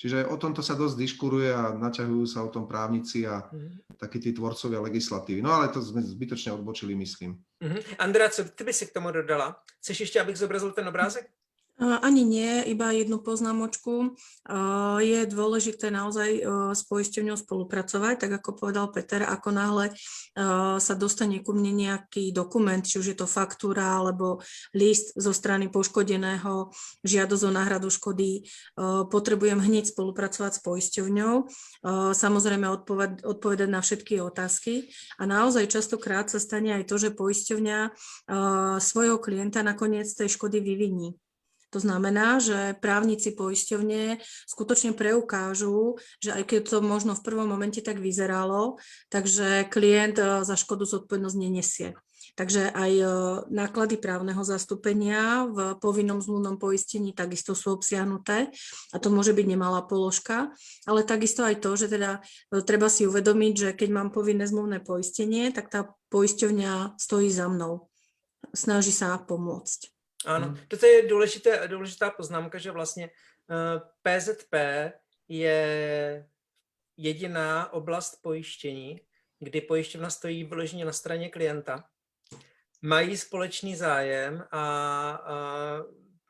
[0.00, 3.94] Čiže o tomto sa dosť diškuruje a naťahujú sa o tom právnici a Mhm.
[4.00, 5.38] takí tí tvorcovia legislatívy.
[5.44, 7.38] No ale to sme zbytočne odbočili, myslím.
[7.62, 8.02] Mhm.
[8.02, 9.62] Andrea, co ty by si k tomu dodala?
[9.78, 11.30] Chceš ještě, abych zobrazil ten obrázek?
[11.80, 14.14] Ani nie, iba jednu poznámočku.
[15.00, 16.42] Je dôležité naozaj e,
[16.76, 19.92] s poisťovňou spolupracovať, tak ako povedal Peter, ako náhle e,
[20.78, 24.44] sa dostane ku mne nejaký dokument, či už je to faktúra alebo
[24.76, 26.70] list zo strany poškodeného,
[27.02, 28.40] žiadosť o náhradu škody, e,
[29.08, 31.34] potrebujem hneď spolupracovať s poisťovňou,
[32.12, 37.78] samozrejme odpoved- odpovedať na všetky otázky a naozaj častokrát sa stane aj to, že poisťovňa
[38.78, 41.21] svojho klienta nakoniec tej škody vyviní.
[41.72, 47.80] To znamená, že právnici poisťovne skutočne preukážu, že aj keď to možno v prvom momente
[47.80, 48.76] tak vyzeralo,
[49.08, 51.96] takže klient eh, za škodu zodpovednosť nenesie.
[52.36, 53.08] Takže aj eh,
[53.48, 58.52] náklady právneho zastúpenia v povinnom zmluvnom poistení takisto sú obsiahnuté
[58.92, 60.52] a to môže byť nemalá položka,
[60.84, 64.84] ale takisto aj to, že teda eh, treba si uvedomiť, že keď mám povinné zmluvné
[64.84, 67.88] poistenie, tak tá poisťovňa stojí za mnou.
[68.52, 69.91] Snaží sa pomôcť.
[70.26, 70.58] Ano, Mhm.
[70.68, 73.10] toto je důležité, důležitá poznámka, že vlastně
[73.50, 74.54] eh, PZP
[75.28, 76.28] je
[76.96, 79.00] jediná oblast pojištění,
[79.40, 81.84] kdy pojišťovna stojí vyloženě na straně klienta,
[82.82, 84.64] mají společný zájem a,
[85.24, 85.36] a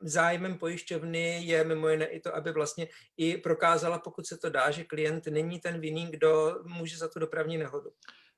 [0.01, 4.71] zájmem pojišťovny je mimo jiné i to, aby vlastně i prokázala, pokud se to dá,
[4.71, 7.89] že klient není ten vinný, kdo může za tu dopravní nehodu.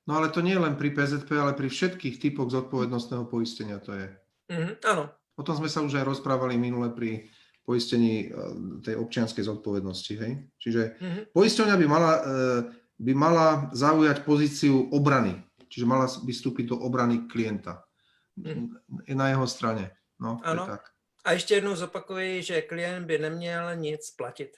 [0.06, 3.90] No ale to nie je len pri PZP, ale pri všetkých typoch zodpovednostného poistenia to
[3.92, 4.06] je.
[4.54, 7.28] Mhm, ano, O tom sme sa už aj rozprávali minule pri
[7.64, 8.30] poistení eh,
[8.82, 10.12] tej občianskej zodpovednosti.
[10.16, 10.32] Hej?
[10.58, 12.60] Čiže mhm, poisťovňa by mala, eh,
[12.98, 15.36] by mala zaujať pozíciu obrany.
[15.68, 17.84] Čiže mala by vstúpiť do obrany klienta.
[18.36, 19.04] Mhm.
[19.06, 19.90] Je na jeho strane.
[20.20, 20.66] No, to je Ano.
[20.66, 20.82] tak.
[21.24, 24.50] A ještě jednou zopakuji, že klient by neměl nic platit.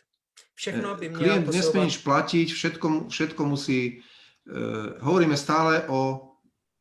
[0.55, 1.85] Všechno by měl Eh, Klient nesmie posouvat.
[1.85, 4.03] nič platiť, všetko, všetko musí...
[4.49, 6.33] Uh, hovoríme stále o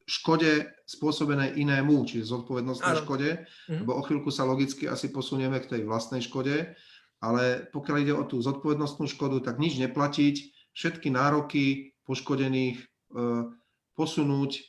[0.07, 3.01] škode spôsobenej inému, čiže zodpovednostnej Áno.
[3.03, 3.29] škode,
[3.67, 3.83] Mhm.
[3.83, 6.71] lebo o chvíľku sa logicky asi posunieme k tej vlastnej škode,
[7.19, 10.35] ale pokiaľ ide o tú zodpovednostnú škodu, tak nič neplatiť,
[10.71, 12.79] všetky nároky poškodených
[13.11, 13.49] uh,
[13.97, 14.63] posunúť,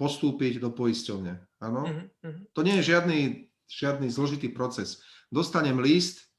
[0.00, 1.44] postúpiť do poisťovne.
[1.60, 1.82] Áno?
[1.84, 2.40] Mhm, mhm.
[2.56, 3.20] To nie je žiadny,
[3.68, 5.04] žiadny zložitý proces.
[5.28, 6.30] Dostanem list,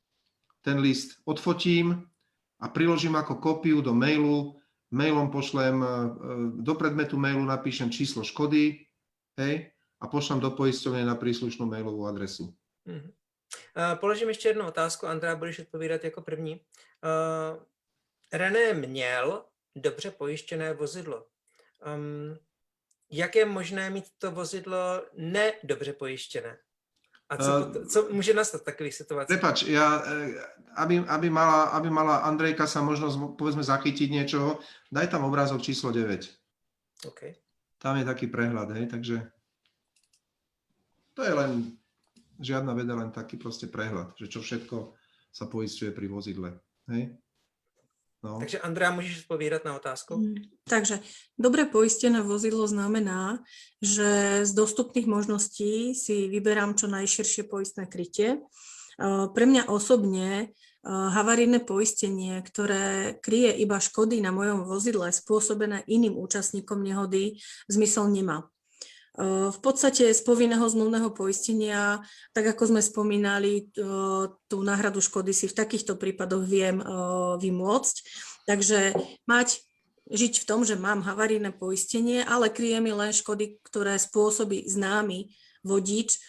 [0.65, 2.09] ten list odfotím
[2.57, 4.57] a priložím ako kópiu do mailu,
[4.89, 5.91] mailom pošlem, e, e,
[6.63, 8.84] do predmetu mailu napíšem číslo škody,
[9.37, 9.71] hej,
[10.01, 12.53] a pošlem do poisťovne na príslušnú mailovú adresu.
[12.85, 13.11] Mhm.
[13.77, 16.61] Eh, Položím ještě jednu otázku, Andrea, budeš odpovídat jako první.
[17.03, 17.59] Eh,
[18.33, 19.45] René měl
[19.75, 21.25] dobře pojištěné vozidlo.
[21.95, 22.37] Um,
[23.11, 26.57] jak je možné mít to vozidlo nedobře pojištěné?
[27.29, 29.27] A co, Eh, pot- co může nastat v takových situacích?
[29.39, 30.33] Prepač, ja, e,
[30.75, 34.59] aby, aby, mala, aby mala Andrejka sa možnosť, povedzme, zachytiť niečoho,
[34.91, 36.29] daj tam obrázok číslo 9.
[37.05, 37.35] Okay.
[37.85, 39.21] Tam je taký prehľad, hej, takže
[41.13, 41.77] to je len
[42.41, 44.97] žiadna veda, len taký proste prehľad, že čo všetko
[45.29, 46.57] sa poistuje pri vozidle,
[46.89, 47.13] hej.
[48.25, 48.41] No.
[48.41, 50.17] Takže Andrea, můžeš odpovídat na otázku?
[50.17, 50.35] Mm,
[50.69, 50.99] Takže
[51.37, 53.45] dobre poistené vozidlo znamená,
[53.81, 58.41] že z dostupných možností si vyberám čo najširšie poistné krytie.
[58.41, 60.49] Eh, Pre mňa osobne
[60.85, 68.45] havarijné poistenie, ktoré kryje iba škody na mojom vozidle spôsobené iným účastníkom nehody, zmysel nemá.
[69.15, 72.03] Eh, V podstate z povinného zmluvného poistenia,
[72.35, 76.87] tak ako sme spomínali, eh, tú náhradu škody si v takýchto prípadoch viem eh,
[77.39, 77.95] vymôcť.
[78.43, 78.91] Takže
[79.23, 79.63] mať
[80.11, 85.33] žiť v tom, že mám havarijné poistenie, ale kryje mi len škody, ktoré spôsobí známy
[85.65, 86.21] vodič,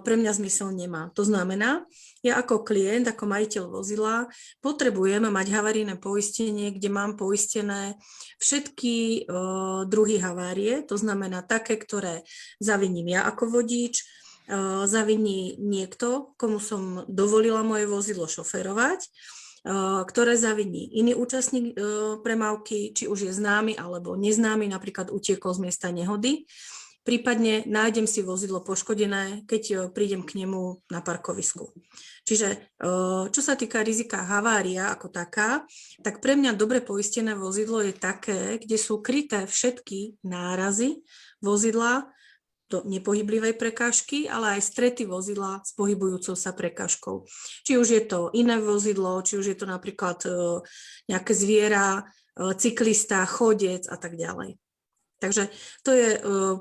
[0.00, 1.12] pre mňa zmysel nemá.
[1.12, 1.84] To znamená,
[2.24, 4.26] ja ako klient, ako majiteľ vozidla
[4.58, 7.94] potrebujem mať havarijné poistenie, kde mám poistené
[8.42, 9.24] všetky eh,
[9.86, 12.26] druhy havárie, to znamená také, ktoré
[12.58, 19.04] zaviním ja ako vodič, eh, zaviní niekto, komu som dovolila moje vozidlo šoferovať,
[20.08, 21.74] ktoré zaviní iný účastník
[22.22, 26.46] premávky, či už je známy alebo neznámy, napríklad utiekol z miesta nehody.
[27.08, 31.72] Prípadne nájdem si vozidlo poškodené, keď eh, prídem k nemu na parkovisku.
[32.28, 35.64] Čiže eh, čo sa týka rizika havária ako taká,
[36.04, 41.00] tak pre mňa dobre poistené vozidlo je také, kde sú kryté všetky nárazy
[41.40, 42.12] vozidla
[42.68, 47.24] do nepohyblivej prekážky, ale aj strety vozidla s pohybujúcou sa prekážkou.
[47.64, 50.60] Či už je to iné vozidlo, či už je to napríklad eh,
[51.08, 52.04] nejaké zviera,
[52.38, 54.60] cyklista, chodec a tak ďalej.
[55.18, 55.50] Takže
[55.82, 56.20] to je eh,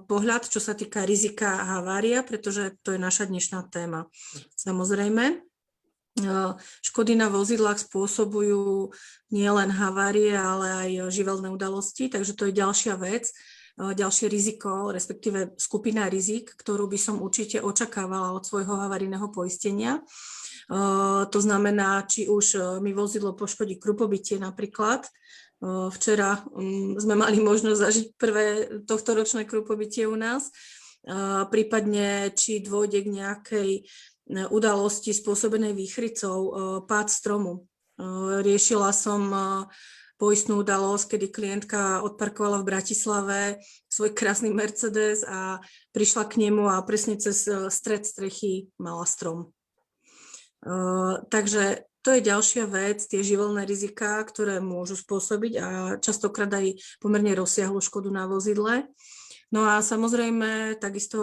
[0.09, 4.09] pohľad, čo sa týka rizika havária, pretože to je naša dnešná téma.
[4.57, 8.89] Samozrejme, eh, škody na vozidlách spôsobujú
[9.29, 15.53] nielen havárie, ale aj živelné udalosti, takže to je ďalšia vec, eh, ďalšie riziko, respektíve
[15.61, 20.01] skupina rizik, ktorú by som určite očakávala od svojho havarijného poistenia.
[21.31, 25.07] To znamená, či už mi vozidlo poškodí krupobytie napríklad,
[25.63, 28.45] Včera mm, sme mali možnosť zažiť prvé
[28.85, 30.53] tohto ročné krupobytie u nás.
[31.47, 36.51] Prípadne, či dôjde k nejakej eh, udalosti spôsobenej výchrycou, eh,
[36.83, 37.65] pád stromu.
[37.97, 39.33] Riešila som
[40.21, 43.39] poistnú udalosť, kedy klientka odparkovala v Bratislave
[43.89, 45.57] svoj krásny Mercedes a
[45.97, 49.53] prišla k nemu a presne cez eh, stred strechy mala strom.
[51.31, 55.67] Takže to je ďalšia vec, tie živelné riziká, ktoré môžu spôsobiť a
[55.99, 58.87] častokrát aj pomerne rozsiahlu škodu na vozidle.
[59.51, 61.19] No a samozrejme takisto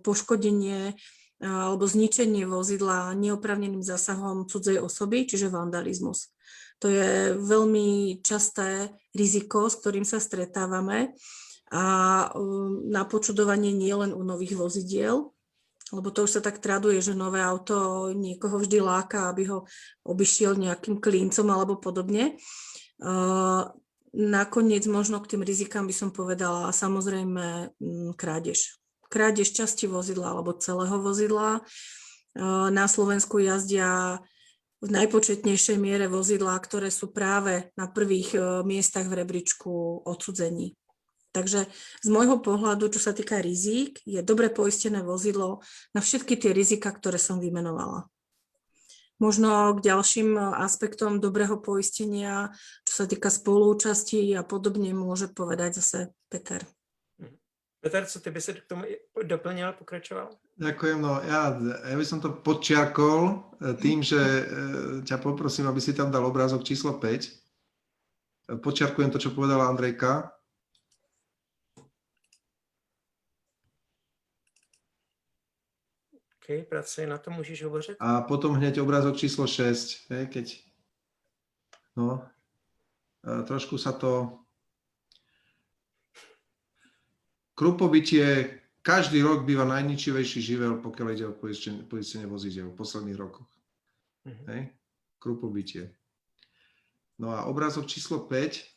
[0.00, 0.96] poškodenie
[1.44, 6.32] alebo zničenie vozidla neoprávneným zásahom cudzej osoby, čiže vandalizmus.
[6.80, 11.12] To je veľmi časté riziko, s ktorým sa stretávame
[11.68, 11.84] a
[12.88, 15.33] na počudovanie nielen u nových vozidiel,
[15.94, 19.64] lebo to už sa tak traduje, že nové auto niekoho vždy láka, aby ho
[20.02, 22.34] obišiel nejakým klíncom alebo podobne.
[24.14, 28.78] Nakoniec možno k tým rizikám by som povedala samozrejme mm, krádež.
[29.10, 31.62] Krádež časti vozidla alebo celého vozidla.
[32.70, 34.18] Na Slovensku jazdia
[34.82, 38.34] v najpočetnejšej miere vozidlá, ktoré sú práve na prvých
[38.66, 40.74] miestach v rebríčku odsudzení.
[41.34, 41.66] Takže
[41.98, 46.94] z môjho pohľadu, čo sa týka rizík, je dobre poistené vozidlo na všetky tie rizika,
[46.94, 48.06] ktoré som vymenovala.
[49.18, 52.54] Možno k ďalším aspektom dobrého poistenia,
[52.86, 55.98] čo sa týka spolúčasti a podobne, môže povedať zase
[56.30, 56.62] Peter.
[57.82, 60.32] Peter, co ty by si k tomu doplnil, pokračoval?
[60.56, 61.52] Ďakujem, no ja,
[61.84, 63.32] ja by som to podčiarkol e,
[63.76, 64.42] tým, že e,
[65.02, 67.04] ťa poprosím, aby si tam dal obrázok číslo 5.
[67.04, 67.30] E,
[68.56, 70.33] Podčiarkujem to, čo povedala Andrejka.
[76.44, 77.96] OK, pracuji na to, můžeš hovořit?
[78.00, 80.64] A potom hneď obrázok číslo 6, hej, keď
[81.96, 82.20] no,
[83.24, 84.38] trošku sa to
[87.56, 91.32] krupobytie každý rok býva najničivejší živel, pokiaľ ide o
[91.88, 93.48] poistenie, vozidel v posledných rokoch.
[94.28, 94.44] Mhm.
[94.52, 94.62] Hej?
[95.16, 95.96] Krupobytie.
[97.16, 98.74] No a obrázok číslo 5,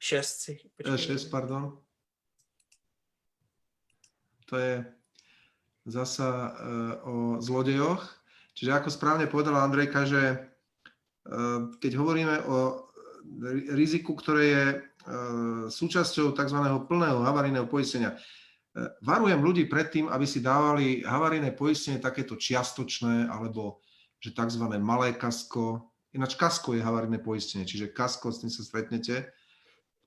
[0.00, 0.52] Šest si.
[0.56, 1.16] e, počkej.
[1.16, 1.76] 6, pardon.
[4.50, 4.82] To je
[5.86, 6.50] zasa e,
[7.06, 8.02] o zlodejoch.
[8.58, 10.36] Čiže ako správne povedala Andrejka, že e,
[11.78, 12.90] keď hovoríme o
[13.46, 14.76] ri- riziku, ktoré je e,
[15.70, 16.58] súčasťou tzv.
[16.90, 18.18] plného havarijného poistenia,
[19.02, 23.82] varujem ľudí pred tým, aby si dávali havarijné poistenie takéto čiastočné alebo
[24.22, 24.64] že tzv.
[24.78, 25.90] malé kasko.
[26.14, 29.30] Ináč kasko je havarijné poistenie, čiže kasko, s tým sa stretnete.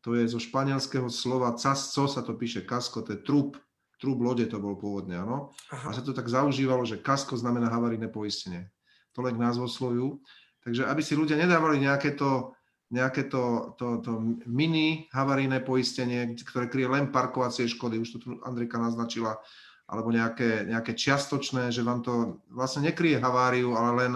[0.04, 3.56] To je zo španielského slova casco, sa to píše kasko, to je trup,
[4.04, 5.56] trup lode to bol pôvodne, áno.
[5.72, 8.68] A sa to tak zaužívalo, že kasko znamená havarijné poistenie.
[9.16, 10.20] To len k názvosloviu.
[10.60, 12.52] Takže aby si ľudia nedávali nejaké to,
[12.92, 14.12] nejaké to, to, to
[14.44, 19.40] mini havarijné poistenie, ktoré kryje len parkovacie škody, už to tu Andrika naznačila,
[19.88, 24.14] alebo nejaké, nejaké čiastočné, že vám to vlastne nekryje haváriu, ale len,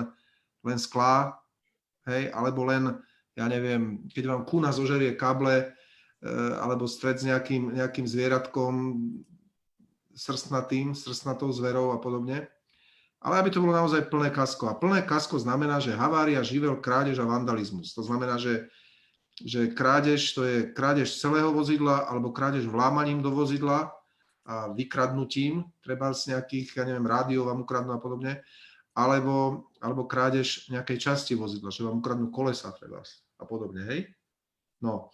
[0.67, 1.39] len sklá,
[2.11, 2.99] hej, alebo len,
[3.39, 5.65] ja neviem, keď vám kúna zožerie káble, e,
[6.59, 8.73] alebo stred s nejakým, nejakým zvieratkom,
[10.17, 12.49] srstnatým, srstnatou zverou a podobne.
[13.21, 14.69] Ale aby to bolo naozaj plné kasko.
[14.69, 17.93] A plné kasko znamená, že havária, živel, krádež a vandalizmus.
[17.93, 18.69] To znamená, že,
[19.41, 23.93] že krádež to je krádež celého vozidla alebo krádež vlámaním do vozidla
[24.47, 28.39] a vykradnutím, treba z nejakých, ja neviem, rádiov vám ukradnú a podobne,
[28.95, 33.03] alebo, alebo krádež nejakej časti vozidla, že vám ukradnú kolesa treba
[33.37, 33.99] a podobne, hej?
[34.79, 35.11] No,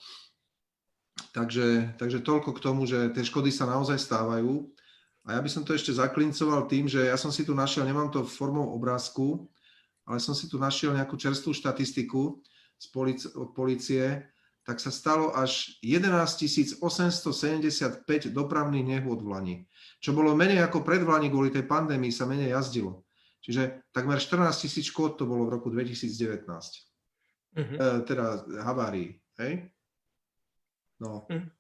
[1.34, 4.70] takže, takže toľko k tomu, že tie škody sa naozaj stávajú.
[5.24, 8.12] A ja by som to ešte zaklincoval tým, že ja som si tu našiel, nemám
[8.12, 9.48] to formou obrázku,
[10.04, 12.44] ale som si tu našiel nejakú čerstvú štatistiku
[12.76, 14.28] z polic- od policie,
[14.64, 19.56] tak sa stalo až 11 875 dopravných nehôd v Lani.
[20.00, 23.04] Čo bolo menej ako pred Vlani kvôli tej pandémii sa menej jazdilo.
[23.44, 26.48] Čiže takmer 14 tisíc škôd to bolo v roku 2019.
[27.60, 27.76] Mhm.
[27.76, 29.20] E, teda havárií.
[29.40, 29.68] Hej?
[31.04, 31.28] No.
[31.28, 31.52] Ehm,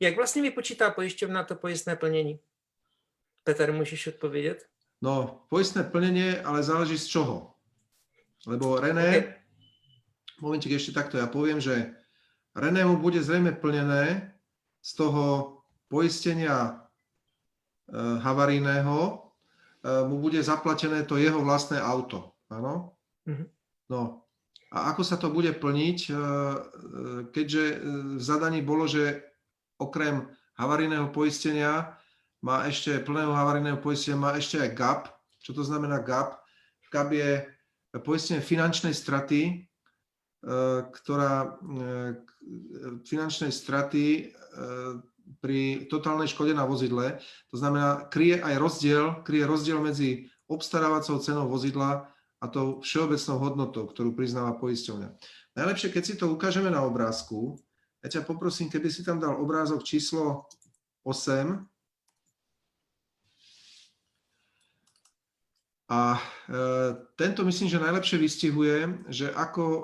[0.00, 2.40] Jak vlastně vypočítá pojišťovna to pojistné plnění?
[3.44, 4.66] Peter, můžeš odpovědět?
[5.02, 7.54] No, poistné plnenie, ale záleží z čoho.
[8.46, 9.24] Lebo René, OK.
[10.40, 11.94] momentík ešte takto, ja poviem, že
[12.56, 14.34] René mu bude zrejme plnené
[14.82, 15.56] z toho
[15.88, 16.72] poistenia e,
[18.20, 19.16] havarijného, e,
[20.08, 22.34] mu bude zaplatené to jeho vlastné auto.
[22.50, 22.96] Áno?
[23.26, 23.46] Mhm.
[23.90, 24.25] No.
[24.76, 26.20] A ako sa to bude plniť, e, e,
[27.32, 27.76] keďže e,
[28.20, 29.24] v zadaní bolo, že
[29.80, 30.28] okrem
[30.60, 31.96] havarijného poistenia
[32.44, 35.02] má ešte plného havarijného poistenia, má ešte aj GAP.
[35.40, 36.36] Čo to znamená GAP?
[36.92, 37.30] GAP je
[38.04, 39.64] poistenie finančnej straty,
[40.92, 41.58] ktorá
[43.02, 44.30] finančnej straty
[45.40, 47.18] pri totálnej škode na vozidle.
[47.50, 52.06] To znamená, kryje aj rozdiel, kryje rozdiel medzi obstarávacou cenou vozidla
[52.40, 55.08] a tou všeobecnou hodnotou, ktorú priznáva poisťovňa.
[55.56, 57.56] Najlepšie, keď si to ukážeme na obrázku.
[58.04, 60.44] Ja ťa poprosím, keby si tam dal obrázok číslo
[61.00, 61.64] 8.
[65.86, 66.20] A e,
[67.16, 69.82] tento myslím, že najlepšie vystihuje, že ako e,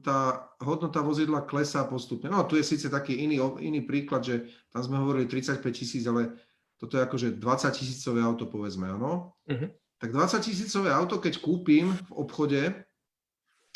[0.00, 2.30] tá hodnota vozidla klesá postupne.
[2.30, 6.38] No tu je síce taký iný, iný príklad, že tam sme hovorili 35 tisíc, ale
[6.78, 9.36] toto je akože 20 tisícové auto, povedzme, áno?
[9.50, 9.83] Mhm.
[10.04, 12.60] Tak 20 tisícové auto, keď kúpim v obchode,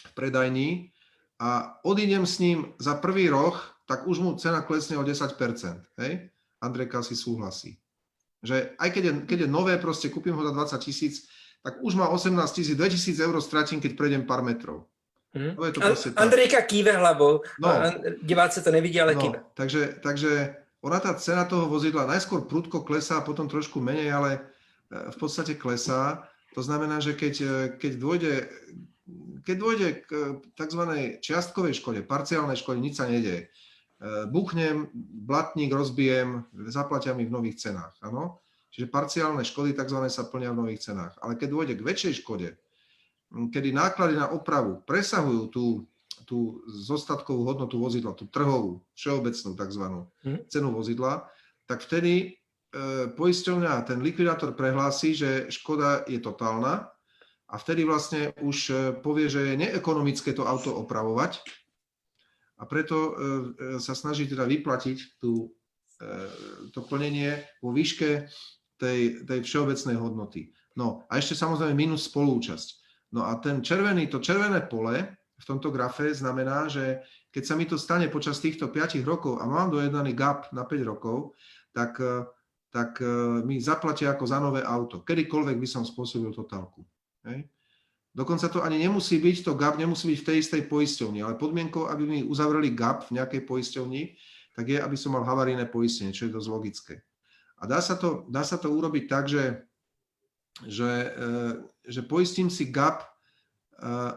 [0.04, 0.92] v predajni
[1.40, 3.56] a odídem s ním za prvý roh,
[3.88, 5.24] tak už mu cena klesne o 10%.
[6.04, 6.28] Hej?
[6.60, 7.80] Andrejka si súhlasí.
[8.44, 11.24] Že aj keď je, keď je nové, proste kúpim ho za 20 tisíc,
[11.64, 14.84] tak už má 18 tisíc, 2000 eur stratím, keď prejdem pár metrov.
[15.32, 15.56] Hm?
[15.56, 16.28] No je to proste tak.
[16.28, 17.40] Andrejka kýve hlavou.
[17.56, 17.68] No.
[18.20, 19.38] Diváci to nevidí, ale No, kýve.
[19.56, 24.57] takže, takže ona tá cena toho vozidla najskôr prudko klesá, potom trošku menej, ale
[24.90, 26.24] v podstate klesá.
[26.56, 28.34] To znamená, že keď, e, keď dôjde,
[29.44, 30.10] keď dôjde k
[30.56, 30.82] tzv.
[31.20, 33.46] čiastkovej škode, parciálnej škode, nič sa nedeje.
[33.46, 33.48] E,
[34.32, 34.88] Buchnem,
[35.28, 37.94] blatník rozbijem, zaplatia mi v nových cenách.
[38.00, 38.40] Áno?
[38.72, 40.08] Čiže parciálne škody tzv.
[40.08, 41.16] sa plnia v nových cenách.
[41.20, 42.48] Ale keď dôjde k väčšej škode,
[43.28, 45.84] kedy náklady na opravu presahujú tú,
[46.24, 49.84] tú zostatkovú hodnotu vozidla, tú trhovú, všeobecnú tzv.
[50.24, 50.38] Hm.
[50.48, 51.28] cenu vozidla,
[51.68, 52.40] tak vtedy
[52.72, 56.88] e, poisťovňa, ten likvidátor prehlási, že škoda je totálna
[57.48, 61.40] a vtedy vlastne už e, povie, že je neekonomické to auto opravovať
[62.58, 63.10] a preto e,
[63.80, 65.52] sa snaží teda vyplatiť tú,
[66.70, 68.30] to plnenie vo výške
[68.78, 70.54] tej, tej všeobecnej hodnoty.
[70.78, 72.68] No a ešte samozrejme minus spolúčasť.
[73.18, 74.94] No a ten červený, to červené pole
[75.38, 79.44] v tomto grafe znamená, že keď sa mi to stane počas týchto 5 rokov a
[79.46, 81.38] mám dojednaný gap na 5 rokov,
[81.70, 81.98] tak,
[82.68, 83.04] tak e,
[83.44, 85.00] mi zaplatia ako za nové auto.
[85.00, 86.84] Kedykoľvek by som spôsobil totálku.
[87.24, 87.48] Hej.
[88.12, 91.86] Dokonca to ani nemusí byť, to gap nemusí byť v tej istej poisťovni, ale podmienkou,
[91.86, 94.02] aby mi uzavreli gap v nejakej poisťovni,
[94.58, 96.94] tak je, aby som mal havarijné poistenie, čo je dosť logické.
[97.62, 99.62] A dá sa to, dá sa to urobiť tak, že,
[100.66, 101.30] že, e,
[101.86, 103.08] že poistím si gap e,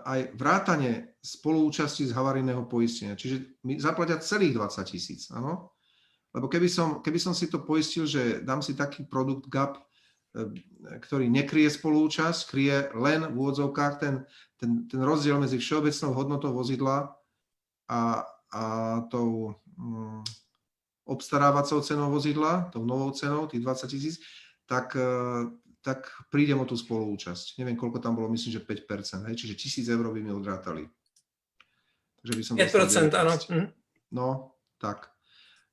[0.01, 3.13] aj vrátane spoluúčasti z havarijného poistenia.
[3.13, 5.77] Čiže mi zaplatia celých 20 tisíc, áno?
[6.31, 9.81] Lebo keby som, keby som si to poistil, že dám si taký produkt GAP, e,
[11.03, 14.23] ktorý nekryje spolúčasť, kryje len v úvodzovkách ten,
[14.55, 17.11] ten, ten rozdiel medzi všeobecnou hodnotou vozidla
[17.91, 18.23] a,
[18.55, 18.63] a
[19.11, 20.23] tou mm,
[21.03, 24.15] obstarávacou cenou vozidla, tou novou cenou, tých 20 tisíc,
[24.63, 25.51] tak, e,
[25.83, 27.59] tak prídem o tú spoluúčasť.
[27.59, 29.35] Neviem, koľko tam bolo, myslím, že 5%, hej?
[29.35, 30.87] čiže 1000 eur by mi odrátali.
[32.23, 33.33] Takže by som dostal 5%, áno.
[33.35, 33.51] 19.
[33.51, 33.67] Hm.
[34.15, 35.11] No, tak.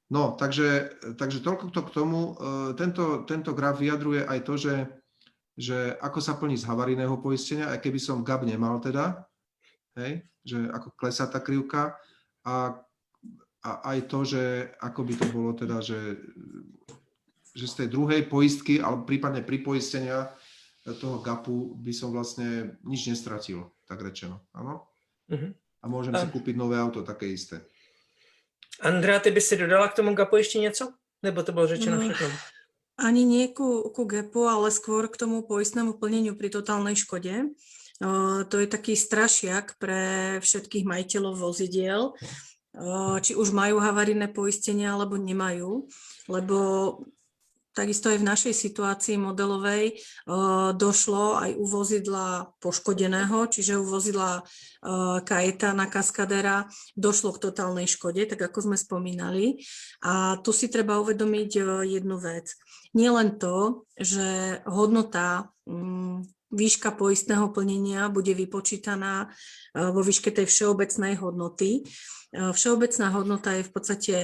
[0.08, 0.88] No, takže,
[1.20, 2.32] takže toľko to k tomu.
[2.32, 4.74] E, Tento, tento graf vyjadruje aj to, že,
[5.52, 9.28] že ako sa plní z havarijného poistenia, aj keby som GAP nemal teda,
[10.00, 11.92] hej, že ako klesá tá krivka
[12.40, 12.80] a,
[13.60, 14.42] a aj to, že
[14.80, 16.16] ako by to bolo teda, že,
[17.52, 20.32] že z tej druhej poistky, alebo prípadne pri poistenia
[20.88, 24.40] toho GAPu by som vlastne nič nestratil, tak rečeno.
[24.56, 24.88] Áno?
[25.28, 25.52] Mhm.
[25.78, 27.60] A môžem si A- kúpiť nové auto, také isté.
[28.80, 30.92] Andrea, ty by si dodala k tomu GAPu ještě něco?
[31.22, 32.02] Nebo to bylo řečeno No.
[32.02, 32.36] všechno?
[32.98, 37.54] Ani nie ku, ku GAPu, ale skôr k tomu poistnému plneniu pri totálnej škode.
[38.02, 42.10] O, to je taký strašiak pre všetkých majiteľov vozidiel,
[42.74, 45.86] o, či už majú havarijné poistenie alebo nemajú,
[46.26, 46.58] lebo
[47.78, 49.94] takisto aj v našej situácii modelovej
[50.26, 54.42] o, došlo aj u vozidla poškodeného, čiže u vozidla o,
[55.22, 56.66] Kajetana Kaskadera
[56.98, 59.62] došlo k totálnej škode, tak ako sme spomínali.
[60.02, 62.50] A tu si treba uvedomiť o, jednu vec.
[62.98, 69.28] Nie len to, že hodnota mm, výška poistného plnenia bude vypočítaná
[69.76, 71.84] vo výške tej všeobecnej hodnoty.
[72.32, 74.14] Všeobecná hodnota je v podstate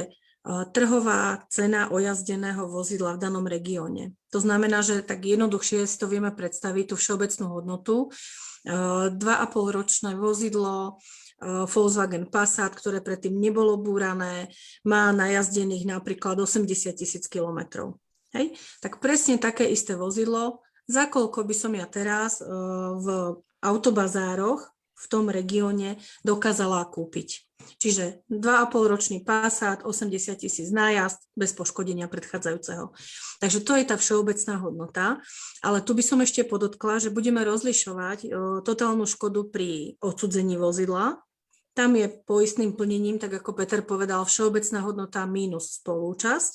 [0.44, 4.12] trhová cena ojazdeného vozidla v danom regióne.
[4.28, 8.12] To znamená, že tak jednoduchšie si to vieme predstaviť, tú všeobecnú hodnotu.
[8.68, 9.16] E, 2,5
[9.72, 11.00] ročné vozidlo,
[11.44, 14.48] Volkswagen Passat, ktoré predtým nebolo búrané,
[14.86, 18.00] má najazdených napríklad 80 tisíc kilometrov.
[18.32, 18.56] Hej?
[18.80, 23.06] Tak presne také isté vozidlo, za koľko by som ja teraz v
[23.64, 27.44] autobazároch v tom regióne dokázala kúpiť.
[27.80, 32.92] Čiže 2,5 ročný Passat, 80 tisíc nájazd bez poškodenia predchádzajúceho.
[33.40, 35.06] Takže to je tá všeobecná hodnota.
[35.64, 38.28] Ale tu by som ešte podotkla, že budeme rozlišovať e,
[38.62, 41.20] totálnu škodu pri odsudzení vozidla.
[41.74, 46.52] Tam je poistným plnením, tak ako Peter povedal, všeobecná hodnota mínus spolúčasť.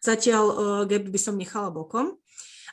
[0.00, 0.54] Zatiaľ e,
[0.88, 2.16] gap by som nechala bokom.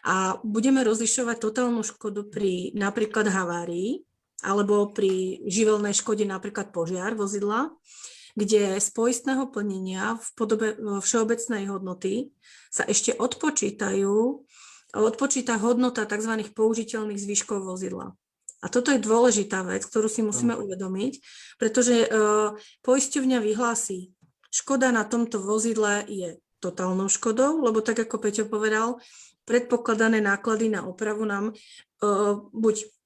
[0.08, 4.07] A budeme rozlišovať totálnu škodu pri napríklad havárii
[4.48, 7.76] alebo pri živelnej škode napríklad požiar vozidla,
[8.40, 12.32] kde z poistného plnenia v podobe všeobecnej hodnoty
[12.72, 14.16] sa ešte odpočítajú,
[14.96, 16.48] odpočíta hodnota tzv.
[16.56, 18.16] použiteľných zvyškov vozidla.
[18.64, 21.14] A toto je dôležitá vec, ktorú si musíme uvedomiť,
[21.62, 22.08] pretože e,
[22.82, 24.18] poisťovňa vyhlási,
[24.50, 28.98] škoda na tomto vozidle je totálnou škodou, lebo tak ako Peťo povedal,
[29.46, 32.97] predpokladané náklady na opravu nám uh, buď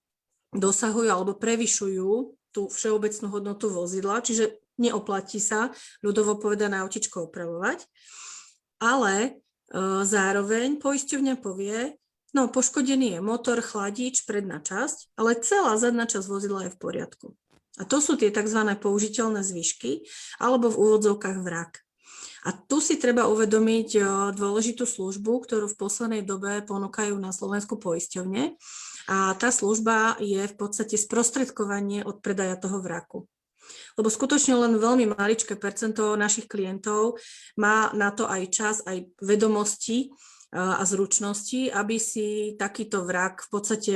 [0.52, 2.12] dosahujú alebo prevyšujú
[2.52, 5.72] tú všeobecnú hodnotu vozidla, čiže neoplatí sa
[6.04, 7.88] ľudovo povedané autičko opravovať,
[8.84, 9.40] ale
[9.72, 11.96] uh, zároveň poisťovňa povie,
[12.36, 17.28] no poškodený je motor, chladič, predná časť, ale celá zadná časť vozidla je v poriadku.
[17.80, 18.68] A to sú tie tzv.
[18.78, 20.04] použiteľné zvyšky
[20.44, 21.80] alebo v úvodzovkách vrak.
[22.42, 27.78] A tu si treba uvedomiť o, dôležitú službu, ktorú v poslednej dobe ponúkajú na Slovensku
[27.78, 28.58] poisťovne.
[29.08, 33.26] A tá služba je v podstate sprostredkovanie od predaja toho vraku.
[33.96, 37.22] Lebo skutočne len veľmi maličké percento našich klientov
[37.56, 40.12] má na to aj čas, aj vedomosti
[40.52, 43.96] a zručnosti, aby si takýto vrak v podstate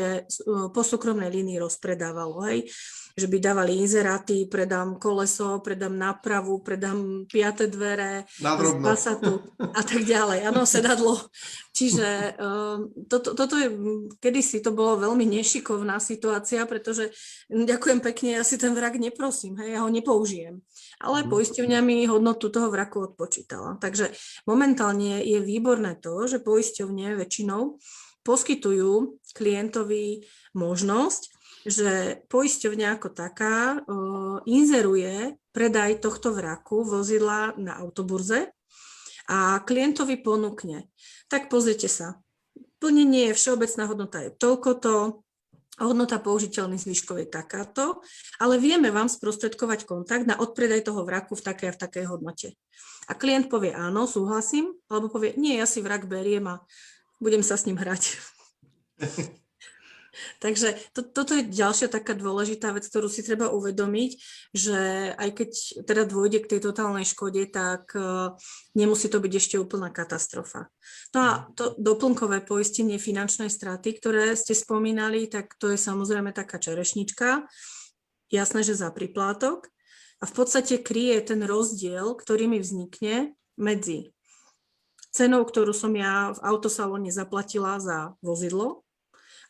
[0.71, 2.31] po súkromnej línii rozpredával.
[2.47, 2.71] Hej
[3.15, 8.91] že by dávali inzeráty, predám koleso, predám nápravu, predám piaté dvere, Na drobno.
[9.23, 9.33] tu
[9.71, 10.51] a tak ďalej.
[10.51, 11.15] Áno, sedadlo.
[11.71, 13.71] Čiže um, toto, toto je,
[14.19, 17.15] kedysi to bolo veľmi nešikovná situácia, pretože
[17.47, 20.59] ďakujem pekne, ja si ten vrak neprosím, hej, ja ho nepoužijem.
[21.05, 21.29] Ale Mhm.
[21.29, 23.77] poisťovňa mi hodnotu toho vraku odpočítala.
[23.77, 24.09] Takže
[24.49, 27.77] momentálne je výborné to, že poisťovne väčšinou
[28.25, 30.25] poskytujú klientovi
[30.57, 31.21] možnosť,
[31.65, 33.85] že poisťovňa ako taká
[34.49, 38.53] inzeruje predaj tohto vraku vozidla na autoburze
[39.29, 40.89] a klientovi ponúkne.
[41.29, 42.21] Tak pozrite sa,
[42.77, 45.24] plnenie je všeobecná hodnota je toľkoto,
[45.80, 47.99] hodnota použiteľných zvyškov je takáto,
[48.39, 52.47] ale vieme vám sprostredkovať kontakt na odpredaj toho vraku v takej a v takej hodnote.
[53.05, 56.63] A klient povie áno, súhlasím, alebo povie nie, ja si vrak beriem a
[57.19, 58.17] budem sa s ním hrať.
[60.39, 64.11] Takže to, toto je ďalšia taká dôležitá vec, ktorú si treba uvedomiť,
[64.55, 65.49] že aj keď
[65.84, 68.36] teda dôjde k tej totálnej škode, tak uh,
[68.78, 70.72] nemusí to byť ešte úplná katastrofa.
[71.11, 76.61] No a to doplnkové poistenie finančnej straty, ktoré ste spomínali, tak to je samozrejme taká
[76.61, 77.47] čerešnička.
[78.32, 79.68] Jasné, že za priplátok.
[80.24, 84.16] A v podstate kryje ten rozdiel, ktorý mi vznikne medzi
[85.11, 88.84] cenou, ktorú som ja v autosalóne zaplatila za vozidlo,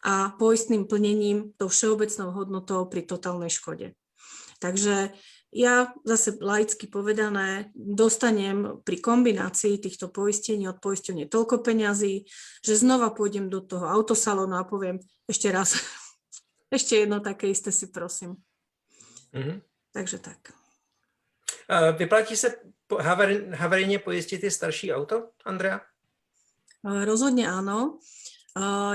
[0.05, 3.97] a poistným plnením, tou všeobecnou hodnotou pri totálnej škode.
[4.61, 5.09] Takže
[5.49, 12.29] ja zase laicky povedané dostanem pri kombinácii týchto poistení od poistenia toľko peňazí,
[12.61, 15.73] že znova pôjdem do toho autosalónu a poviem ešte raz,
[16.75, 18.37] ešte jedno také isté si prosím.
[19.33, 19.65] Mhm.
[19.89, 20.53] Takže tak.
[21.97, 22.55] Vyplatí se
[22.87, 25.81] po- havari- havarijně pojistit i starší auto, Andrea?
[26.85, 27.97] Rozhodne áno.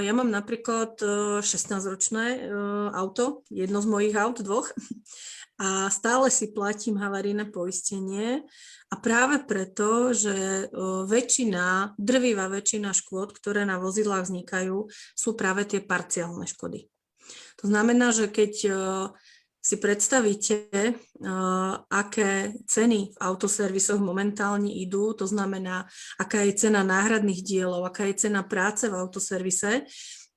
[0.00, 4.72] Ja mám napríklad uh, 16-ročné uh, auto, jedno z mojich aut, dvoch,
[5.60, 8.40] a stále si platím havarijné poistenie
[8.88, 15.68] a práve preto, že uh, väčšina, drvivá väčšina škôd, ktoré na vozidlách vznikajú, sú práve
[15.68, 16.88] tie parciálne škody.
[17.60, 18.52] To znamená, že keď
[19.60, 25.84] si predstavíte, uh, aké ceny v autoservisoch momentálne idú, to znamená,
[26.16, 29.84] aká je cena náhradných dielov, aká je cena práce v autoservise,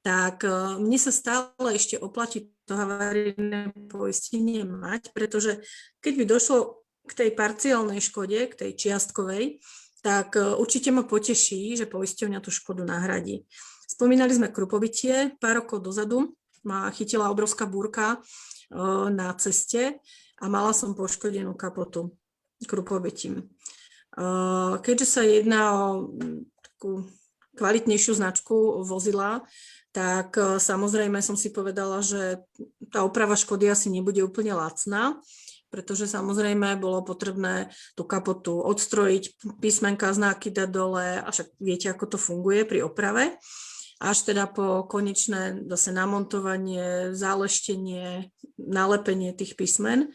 [0.04, 5.64] tak uh, mne sa stále ešte oplatí to havarijné poistenie mať, pretože
[6.04, 6.58] keď by došlo
[7.08, 9.64] k tej parciálnej škode, k tej čiastkovej,
[10.04, 13.48] tak uh, určite ma poteší, že poisťovňa tú škodu nahradí.
[13.88, 18.20] Spomínali sme krupovitie, pár rokov dozadu ma chytila obrovská búrka
[19.14, 20.02] na ceste
[20.42, 22.18] a mala som poškodenú kapotu
[22.66, 23.48] krupovitím.
[24.82, 26.14] Keďže sa jedná o
[26.62, 27.08] takú
[27.58, 29.46] kvalitnejšiu značku vozidla,
[29.94, 32.42] tak samozrejme som si povedala, že
[32.90, 35.22] tá oprava škody asi nebude úplne lacná,
[35.70, 42.14] pretože samozrejme bolo potrebné tú kapotu odstrojiť, písmenka, znaky dať dole, a však viete, ako
[42.14, 43.38] to funguje pri oprave
[44.04, 48.28] až teda po konečné zase namontovanie, záleštenie,
[48.60, 50.12] nalepenie tých písmen.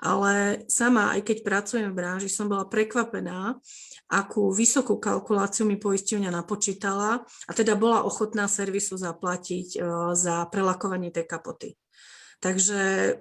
[0.00, 3.60] Ale sama, aj keď pracujem v branži, som bola prekvapená,
[4.08, 9.76] akú vysokú kalkuláciu mi poisťovňa napočítala a teda bola ochotná servisu zaplatiť
[10.16, 11.76] za prelakovanie tej kapoty.
[12.40, 13.12] Takže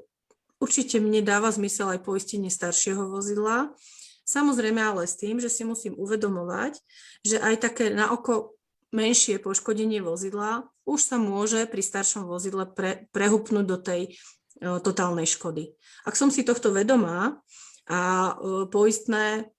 [0.64, 3.76] určite mne dáva zmysel aj poistenie staršieho vozidla.
[4.24, 6.80] Samozrejme ale s tým, že si musím uvedomovať,
[7.28, 8.55] že aj také na oko
[8.90, 15.30] menšie poškodenie vozidla už sa môže pri staršom vozidle pre, prehupnúť do tej uh, totálnej
[15.30, 15.70] škody.
[16.06, 17.38] Ak som si tohto vedomá
[17.86, 19.54] a uh, poistné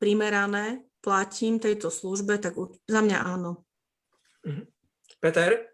[0.00, 3.64] primerané platím tejto službe, tak u, za mňa áno.
[5.20, 5.68] Peter?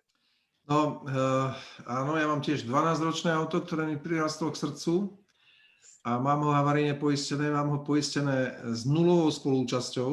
[0.66, 1.54] No, uh,
[1.86, 5.14] áno, ja mám tiež 12-ročné auto, ktoré mi prirastlo k srdcu
[6.02, 10.10] a mám ho havarijne poistené, mám ho poistené s nulovou spolúčasťou,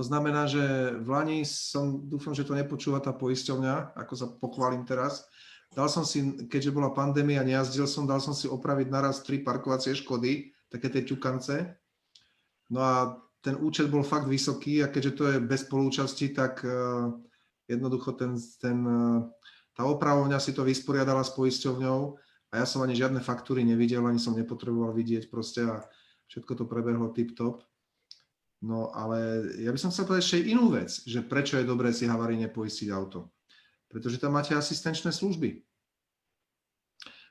[0.00, 4.80] to znamená, že v Lani som, dúfam, že to nepočúva tá poisťovňa, ako sa pochválim
[4.88, 5.28] teraz,
[5.76, 9.92] dal som si, keďže bola pandémia, nejazdil som, dal som si opraviť naraz tri parkovacie
[9.92, 11.76] škody, také tie ťukance.
[12.72, 17.12] No a ten účet bol fakt vysoký a keďže to je bez spolúčasti, tak uh,
[17.68, 19.28] jednoducho ten, ten, uh,
[19.76, 22.00] tá opravovňa si to vysporiadala s poisťovňou
[22.50, 25.84] a ja som ani žiadne faktúry nevidel, ani som nepotreboval vidieť proste a
[26.32, 27.68] všetko to prebehlo tip-top.
[28.60, 32.04] No ale ja by som chcel povedať ešte inú vec, že prečo je dobré si
[32.04, 33.32] havaríne poistiť auto.
[33.88, 35.64] Pretože tam máte asistenčné služby.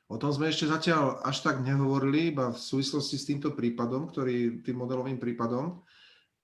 [0.09, 4.65] O tom sme ešte zatiaľ až tak nehovorili, iba v súvislosti s týmto prípadom, ktorý,
[4.65, 5.85] tým modelovým prípadom,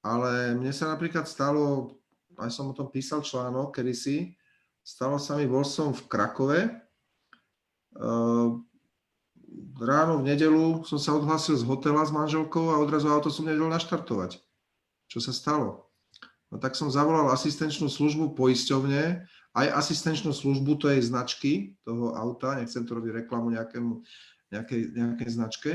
[0.05, 1.97] ale mne sa napríklad stalo,
[2.38, 4.38] aj som o tom písal článok kedysi,
[4.86, 8.47] stalo sa mi, bol som v Krakove, eh,
[9.81, 13.73] ráno v nedelu som sa odhlasil z hotela s manželkou a odrazu auto som nevedel
[13.73, 14.45] naštartovať.
[15.10, 15.89] Čo sa stalo?
[16.53, 19.26] No tak som zavolal asistenčnú službu poisťovne,
[19.56, 24.03] aj asistenčnú službu tej značky, toho auta, nechcem to robiť reklamu nejakému,
[24.51, 25.72] nejakej, nejakej značke.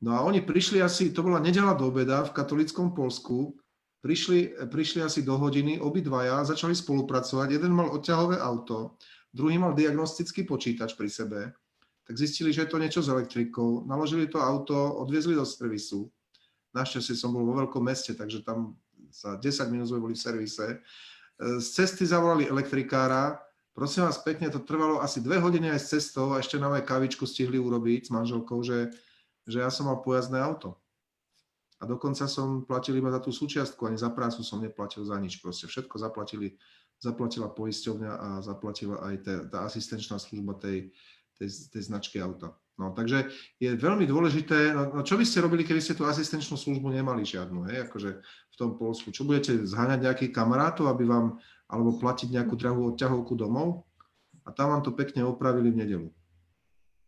[0.00, 3.56] No a oni prišli asi, to bola nedela do obeda v katolickom Polsku,
[4.04, 8.96] prišli, prišli asi do hodiny, obidvaja začali spolupracovať, jeden mal odťahové auto,
[9.32, 11.40] druhý mal diagnostický počítač pri sebe,
[12.06, 16.08] tak zistili, že je to niečo s elektrikou, naložili to auto, odviezli do servisu.
[16.76, 18.76] Našťastie som bol vo veľkom meste, takže tam
[19.08, 20.84] za 10 minút sme boli v servise.
[21.40, 23.40] Z cesty zavolali elektrikára,
[23.72, 26.84] prosím vás pekne, to trvalo asi dve hodiny aj s cestou a ešte na moje
[26.84, 28.92] kavičku stihli urobiť s manželkou, že,
[29.48, 30.76] že ja som mal pojazdné auto.
[31.76, 35.44] A dokonca som platil iba za tú súčiastku, ani za prácu som neplatil za nič.
[35.44, 36.56] Proste všetko zaplatili,
[37.00, 40.96] zaplatila poisťovňa a zaplatila aj tá, tá asistenčná služba tej,
[41.36, 42.56] tej, tej značky auta.
[42.76, 46.60] No, takže je veľmi dôležité, no, no čo by ste robili, keby ste tú asistenčnú
[46.60, 49.08] službu nemali žiadnu, hej, akože v tom Polsku?
[49.08, 51.40] Čo budete zháňať nejakých kamarátov, aby vám,
[51.72, 53.88] alebo platiť nejakú drahú odťahovku domov?
[54.44, 56.08] A tam vám to pekne opravili v nedelu.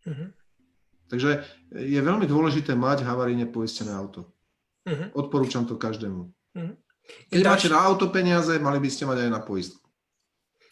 [0.09, 0.27] Mhm.
[1.09, 4.33] Takže je veľmi dôležité mať havaríne poistené auto.
[4.89, 5.13] Mhm.
[5.13, 6.33] Odporúčam to každému.
[6.57, 6.73] Mhm.
[7.29, 9.85] Keď Další- máte na auto peniaze, mali by ste mať aj na poistku.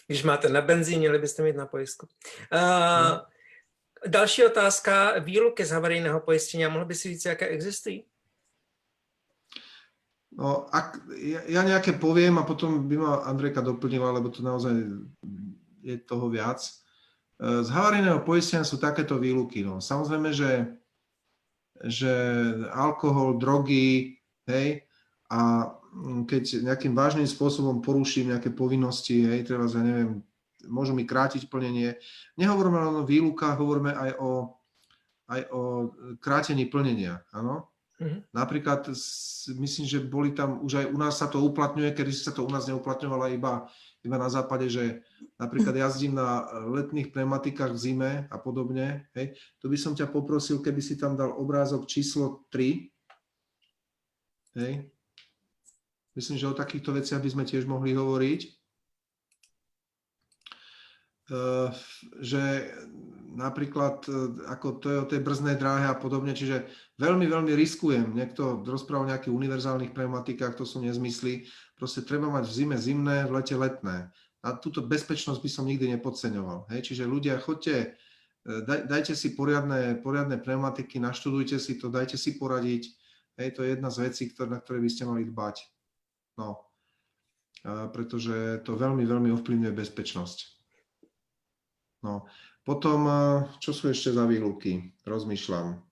[0.06, 2.06] Když máte na benzín, měli byste mít na pojistku.
[2.52, 3.18] Uh,
[4.06, 6.66] další otázka, výluky z havarijného pojištění.
[6.66, 8.04] Mohl by si říct, jaké existují?
[10.36, 14.84] No, ak, ja, ja nejaké poviem a potom by ma Andrejka doplnila, lebo to naozaj
[15.80, 16.60] je toho viac.
[17.40, 19.64] E, Z havarijného poistenia sú takéto výluky.
[19.64, 19.80] No.
[19.80, 20.76] Samozrejme, že,
[21.88, 22.12] že
[22.68, 24.84] alkohol, drogy, hej,
[25.32, 25.72] a
[26.28, 30.20] keď nejakým vážnym spôsobom poruším nejaké povinnosti, hej, treba, ja neviem,
[30.66, 31.96] môžu mi krátiť plnenie.
[32.36, 34.30] Nehovoríme len o výlukách, hovoríme aj o,
[35.30, 35.60] aj o
[36.20, 37.70] krátení plnenia, áno?
[37.96, 38.28] Mhm.
[38.28, 38.92] Napríklad
[39.56, 42.50] myslím, že boli tam, už aj u nás sa to uplatňuje, kedy sa to u
[42.52, 43.72] nás neuplatňovalo iba,
[44.04, 45.00] iba na západe, že
[45.40, 49.32] napríklad jazdím na letných pneumatikách v zime a podobne, hej,
[49.64, 52.92] to by som ťa poprosil, keby si tam dal obrázok číslo 3,
[54.60, 54.92] hej.
[56.16, 58.40] Myslím, že o takýchto veciach by sme tiež mohli hovoriť.
[62.22, 62.42] Že
[63.36, 64.14] napríklad eh,
[64.48, 66.66] ako to je o tej brzdnej dráhe a podobne, čiže
[66.96, 68.16] veľmi, veľmi riskujem.
[68.16, 71.44] Niekto rozprával o nejakých univerzálnych pneumatikách, to sú nezmysly.
[71.76, 74.08] Proste treba mať v zime zimné, v lete letné.
[74.40, 76.72] A túto bezpečnosť by som nikdy nepodceňoval.
[76.72, 76.90] Hej?
[76.90, 82.40] Čiže ľudia, chodte, eh, daj, dajte si poriadne, poriadne pneumatiky, naštudujte si to, dajte si
[82.40, 82.88] poradiť.
[83.36, 85.60] Hej, to je jedna z vecí, na ktoré by ste mali dbať.
[86.40, 86.64] No.
[87.68, 90.55] A pretože to veľmi, veľmi ovplyvňuje bezpečnosť.
[92.06, 92.30] No.
[92.62, 94.94] Potom, eh, čo sú ešte za výluky?
[95.02, 95.82] Rozmýšľam.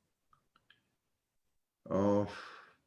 [1.90, 2.24] O,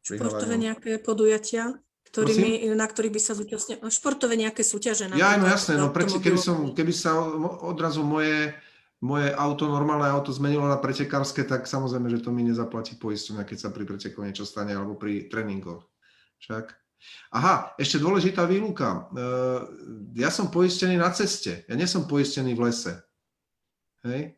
[0.01, 1.77] Športové nejaké podujatia,
[2.09, 3.77] ktorými, na ktorých by sa zúčastnil.
[3.91, 5.11] Športové nejaké súťaže.
[5.19, 7.13] Ja, no jasné, no prečo, keby, som, keby sa
[7.61, 8.55] odrazu moje,
[9.03, 13.57] moje auto, normálne auto zmenilo na pretekárske, tak samozrejme, že to mi nezaplatí poisťovňa, keď
[13.59, 15.85] sa pri preteku niečo stane, alebo pri tréningoch.
[16.41, 16.73] Však.
[17.37, 19.11] Aha, ešte dôležitá výluka.
[19.13, 19.27] E,
[20.17, 23.06] Ja som poistený na ceste, ja nie som poistený v lese.
[24.03, 24.37] Hej?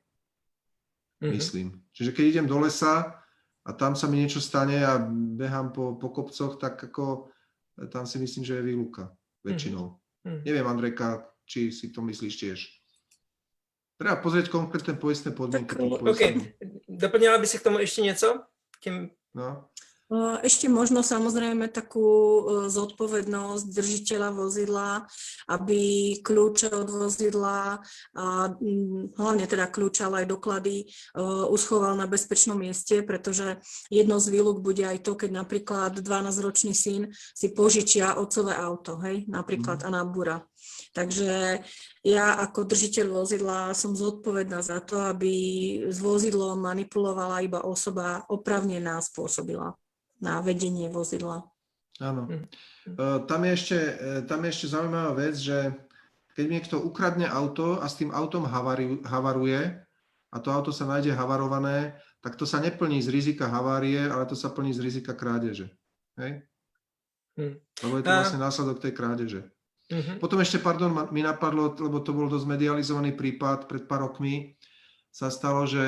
[1.20, 1.32] Mhm.
[1.36, 1.68] myslím.
[1.92, 3.20] Čiže keď idem do lesa
[3.66, 4.96] a tam sa mi niečo stane a
[5.36, 7.28] behám po, po kopcoch, tak ako
[7.76, 9.12] e, tam si myslím, že je výluka
[9.44, 10.00] väčšinou.
[10.24, 10.48] Mhm.
[10.48, 12.60] Neviem, Andrejka, či si to myslíš tiež.
[14.00, 15.76] Treba pozrieť konkrétne poistné podmienky.
[15.76, 16.00] Tak, tých OK.
[16.00, 16.48] poistných.
[16.88, 18.44] Doplnila by si k tomu ještě něco?
[18.80, 19.10] Tím...
[19.36, 19.68] No.
[20.42, 22.42] Ešte možno samozrejme takú e,
[22.74, 25.06] zodpovednosť držiteľa vozidla,
[25.46, 25.82] aby
[26.26, 27.78] kľúče od vozidla
[28.18, 30.86] a mm, hlavne teda kľúče, ale aj doklady e,
[31.54, 33.62] uschoval na bezpečnom mieste, pretože
[33.94, 39.30] jedno z výluk bude aj to, keď napríklad 12-ročný syn si požičia otcové auto, hej,
[39.30, 40.42] napríklad a nabúra.
[40.90, 41.62] Takže
[42.02, 45.30] ja ako držiteľ vozidla som zodpovedná za to, aby
[45.86, 49.78] s vozidlom manipulovala iba osoba opravnená spôsobila
[50.20, 51.48] na vedenie vozidla.
[52.00, 52.28] Áno.
[52.32, 52.44] E,
[53.28, 53.94] Tam je, ešte, e,
[54.24, 55.76] tam je ešte zaujímavá vec, že
[56.36, 59.84] keď niekto ukradne auto a s tým autom havari- havaruje,
[60.30, 64.36] a to auto sa nájde havarované, tak to sa neplní z rizika havárie, ale to
[64.38, 65.72] sa plní z rizika krádeže.
[66.16, 66.46] Hej?
[67.40, 67.56] Hm.
[67.84, 69.42] Lebo je to A- vlastne následok tej krádeže.
[69.90, 70.22] Mhm.
[70.22, 74.54] Potom ešte, pardon, mi napadlo, lebo to bol dosť medializovaný prípad pred pár rokmi,
[75.10, 75.82] sa stalo, že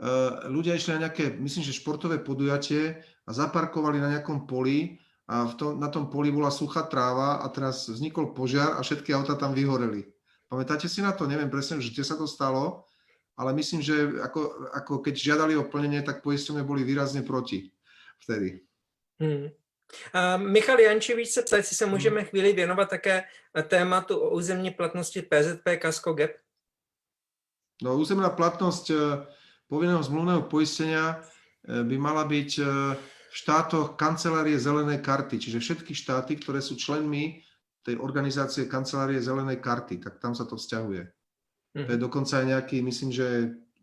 [0.00, 0.06] e,
[0.48, 5.54] ľudia išli na nejaké, myslím, že športové podujatie a zaparkovali na nejakom poli a v
[5.56, 9.56] tom, na tom poli bola suchá tráva a teraz vznikol požiar a všetky auta tam
[9.56, 10.04] vyhoreli.
[10.48, 11.24] Pamätáte si na to?
[11.24, 12.84] Neviem presne, že kde sa to stalo,
[13.34, 17.72] ale myslím, že ako, ako keď žiadali o plnenie, tak poisťovne boli výrazne proti
[18.20, 18.60] vtedy.
[19.18, 19.48] Hmm.
[20.12, 23.22] A Michal Jančevič se ptá, jestli se můžeme chvíli věnovat také
[23.68, 26.30] tématu o územní platnosti PZP Casco Gap.
[27.82, 28.96] No, územná platnosť e,
[29.66, 31.18] povinného zmluvného poistenia
[31.66, 32.62] e, by mala byť e,
[32.94, 37.42] v štátoch kancelárie zelenej karty, čiže všetky štáty, ktoré sú členmi
[37.82, 41.02] tej organizácie kancelárie zelenej karty, tak tam sa to vzťahuje.
[41.74, 42.04] To je Mhm.
[42.06, 43.26] dokonca aj nejaký, myslím, že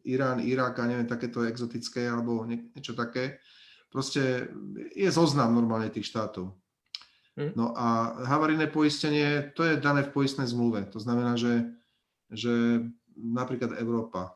[0.07, 3.37] Irán, Irak a neviem, takéto exotické alebo nie, niečo také.
[3.91, 4.47] Proste
[4.95, 6.55] je zoznam normálne tých štátov.
[7.35, 7.51] Hm.
[7.59, 10.87] No a havarijné poistenie, to je dané v poistnej zmluve.
[10.95, 11.67] To znamená, že,
[12.31, 12.87] že
[13.19, 14.31] napríklad Európa.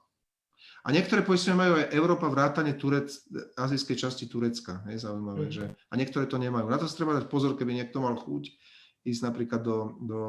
[0.85, 3.09] A niektoré poistenia majú aj Európa vrátane Turec,
[3.57, 4.85] azijskej časti Turecka.
[4.85, 5.53] Je zaujímavé, Hm.
[5.53, 6.69] že, a niektoré to nemajú.
[6.69, 8.53] Na to si treba dať pozor, keby niekto mal chuť
[9.01, 10.19] ísť napríklad do, do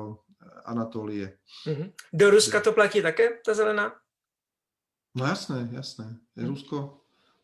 [0.65, 1.37] Anatólie.
[1.69, 1.93] Mhm.
[2.13, 3.93] Do Ruska to platí také, ta zelená?
[5.17, 6.17] No jasné, jasné.
[6.37, 6.49] Je Hm.
[6.53, 6.77] Rusko,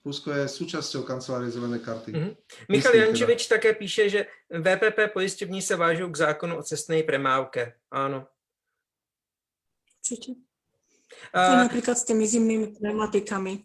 [0.05, 2.11] Rusko je súčasťou kancelárie zelené karty.
[2.13, 2.31] Mhm.
[2.69, 3.01] Michal teda.
[3.07, 7.77] Jančevič také píše, že VPP pojišťovní se vážou k zákonu o cestnej premávke.
[7.93, 8.25] Áno.
[10.03, 10.33] Určite.
[11.33, 13.65] To A, napríklad s tými zimnými pneumatikami,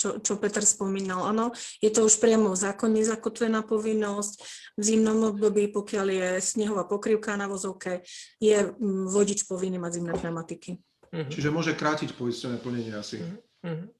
[0.00, 1.28] čo, čo Peter spomínal.
[1.28, 1.52] Áno,
[1.84, 4.32] je to už priamo v zákone zakotvená povinnosť.
[4.80, 8.00] V zimnom období, pokiaľ je snehová pokrývka na vozovke,
[8.40, 8.72] je
[9.12, 10.80] vodič povinný mať zimné pneumatiky.
[11.12, 11.28] mhm.
[11.28, 13.20] Čiže môže krátiť poistené plnenie asi.
[13.60, 13.92] Mhm.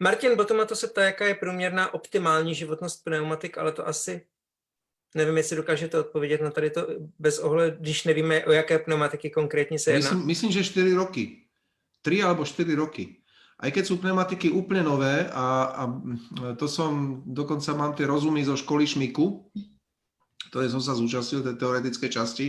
[0.00, 4.26] Martin Botomato se ptá, jaká je průměrná optimální životnost pneumatik, ale to asi
[5.14, 6.86] nevím, jestli dokážete odpovědět na tady to
[7.18, 10.10] bez ohledu, když nevíme, o jaké pneumatiky konkrétně se jedná.
[10.10, 11.43] Myslím, myslím, že 4 roky.
[12.04, 13.24] 3 alebo 4 roky.
[13.56, 15.82] Aj keď sú pneumatiky úplne nové a, a
[16.60, 19.48] to som, dokonca mám tie rozumy zo školy Šmiku,
[20.52, 22.46] ktoré som sa zúčastnil, tej teoretickej časti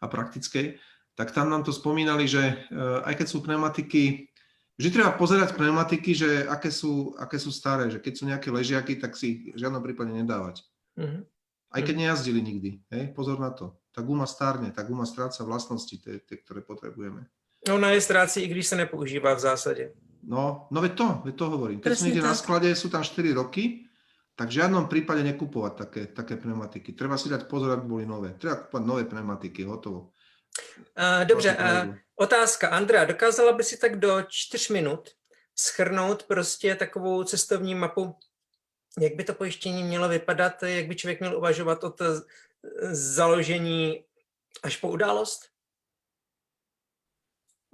[0.00, 0.80] a praktickej,
[1.18, 4.32] tak tam nám to spomínali, že eh, aj keď sú pneumatiky,
[4.78, 8.96] vždy treba pozerať pneumatiky, že aké sú, aké sú staré, že keď sú nejaké ležiaky,
[9.02, 10.62] tak si v žiadnom prípade nedávať.
[10.96, 11.26] Mhm.
[11.74, 12.70] Aj keď nejazdili nikdy.
[12.88, 13.12] Hej?
[13.12, 13.76] Pozor na to.
[13.92, 17.28] Tá guma stárne, tá guma stráca vlastnosti, tie, tie ktoré potrebujeme.
[17.74, 19.92] Ona je ztrácí, i když se nepoužívá v zásadě.
[20.26, 21.78] No, no veď to, veď to hovorím.
[21.80, 23.86] Keď sú Presne niekde na sklade, sú tam 4 roky,
[24.34, 26.92] tak v žiadnom prípade nekupovať také, také pneumatiky.
[26.92, 28.34] Treba si dať pozor, aby boli nové.
[28.34, 30.10] Treba kupovať nové pneumatiky, hotovo.
[30.98, 32.68] Uh, dobře, uh, otázka.
[32.68, 35.10] Andrea, dokázala by si tak do čtyř minut
[35.54, 38.14] schrnout prostě takovou cestovní mapu,
[39.00, 42.02] jak by to pojištění mělo vypadat, jak by člověk měl uvažovat od
[42.90, 44.04] založení
[44.62, 45.55] až po událost?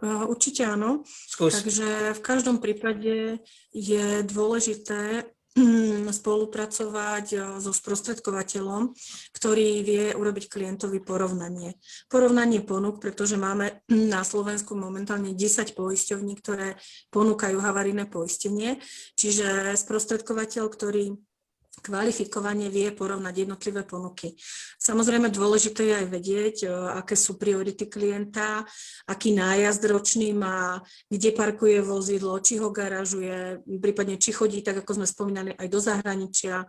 [0.02, 1.06] Určite áno.
[1.06, 1.62] Zkus.
[1.62, 3.38] Takže v každom prípade
[3.70, 8.90] je dôležité mm, spolupracovať eh, so sprostredkovateľom,
[9.30, 11.78] ktorý vie urobiť klientovi porovnanie.
[12.10, 16.74] Porovnanie ponúk, pretože máme na Slovensku momentálne 10 poisťovní, ktoré
[17.14, 18.82] ponúkajú havarijné poistenie,
[19.14, 21.14] čiže sprostredkovateľ, ktorý
[21.80, 24.36] kvalifikovane vie porovnať jednotlivé ponuky.
[24.76, 28.66] Samozrejme dôležité je aj vedieť, e, aké sú priority klienta,
[29.08, 35.00] aký nájazd ročný má, kde parkuje vozidlo, či ho garažuje, prípadne či chodí, tak ako
[35.00, 36.66] sme spomínali, aj do zahraničia e,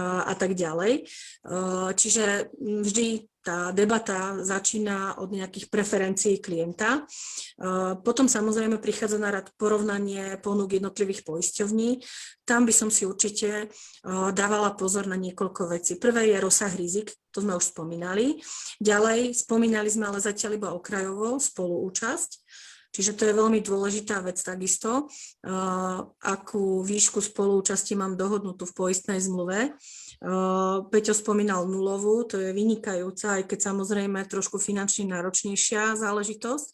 [0.00, 0.92] a tak ďalej.
[0.96, 1.02] E,
[1.98, 3.06] Čiže vždy
[3.48, 7.00] tá debata začína od nejakých preferencií klienta.
[7.00, 12.04] E, Potom samozrejme prichádza na rad porovnanie ponúk jednotlivých poisťovní.
[12.44, 13.66] Tam by som si určite e,
[14.36, 15.96] dávala pozor na niekoľko vecí.
[15.96, 18.36] Prvé je rozsah rizik, to sme už spomínali.
[18.84, 22.30] Ďalej, spomínali sme ale zatiaľ iba okrajovo spoluúčasť.
[22.88, 25.08] Čiže to je veľmi dôležitá vec takisto,
[25.40, 25.52] e,
[26.20, 29.72] akú výšku spoluúčasti mám dohodnutú v poistnej zmluve.
[30.90, 36.68] Peťo spomínal nulovú, to je vynikajúca, aj keď samozrejme trošku finančne náročnejšia záležitosť.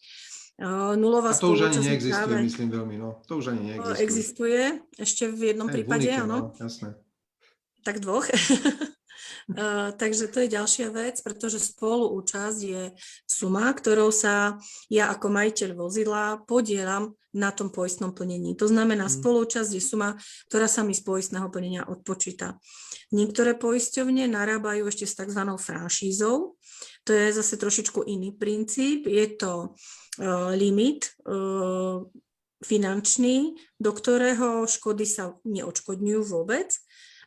[0.96, 2.96] Nulová A to už ani neexistuje, práve- myslím veľmi.
[2.96, 3.20] No.
[3.28, 4.00] To už ani neexistuje.
[4.00, 4.60] Existuje,
[4.96, 6.54] ešte v jednom v prípade, áno.
[6.54, 6.96] No, jasné.
[7.84, 8.24] Tak dvoch.
[9.44, 12.82] Uh, takže to je ďalšia vec, pretože spoluúčasť je
[13.28, 14.56] suma, ktorou sa
[14.88, 18.54] ja ako majiteľ vozidla podielam na tom poistnom plnení.
[18.56, 19.74] To znamená, Mm.
[19.74, 20.16] je suma,
[20.48, 22.56] ktorá sa mi z poistného plnenia odpočíta.
[23.12, 25.42] Niektoré poisťovne narábajú ešte s tzv.
[25.58, 26.56] franšízou.
[27.04, 29.10] To je zase trošičku iný princíp.
[29.10, 32.06] Je to uh, limit uh,
[32.64, 36.72] finančný, do ktorého škody sa neodškodňujú vôbec,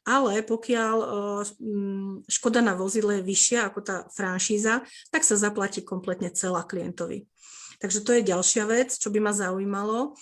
[0.07, 0.95] ale pokiaľ
[1.59, 7.27] mm, škoda na vozidle je vyššia ako tá franšíza, tak sa zaplatí kompletne celá klientovi.
[7.77, 10.17] Takže to je ďalšia vec, čo by ma zaujímalo.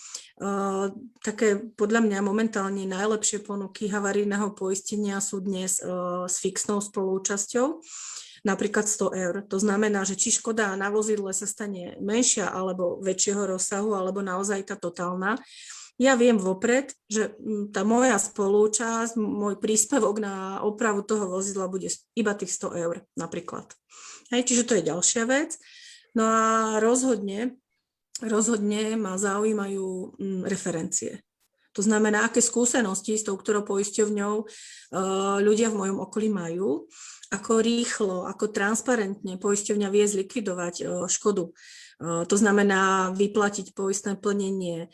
[1.23, 7.79] Také podľa mňa momentálne najlepšie ponuky havarijného poistenia sú dnes s fixnou spolúčasťou,
[8.43, 9.35] napríklad 100 eur.
[9.47, 14.67] To znamená, že či škoda na vozidle sa stane menšia alebo väčšieho rozsahu, alebo naozaj
[14.67, 15.39] tá totálna,
[15.95, 21.87] ja viem vopred, že mm, tá moja spolúčasť, môj príspevok na opravu toho vozidla bude
[22.15, 23.71] iba tých 100 eur napríklad.
[24.35, 25.55] Hej, čiže to je ďalšia vec.
[26.15, 26.43] No a
[26.83, 27.59] rozhodne,
[28.19, 31.23] rozhodne ma zaujímajú mm, referencie.
[31.75, 34.47] To znamená, aké skúsenosti s tou ktorou poisťovňou uh,
[35.43, 36.87] ľudia v mojom okolí majú,
[37.35, 41.51] ako rýchlo, ako transparentne poisťovňa vie zlikvidovať uh, škodu.
[42.03, 44.91] To znamená vyplatiť poistné plnenie,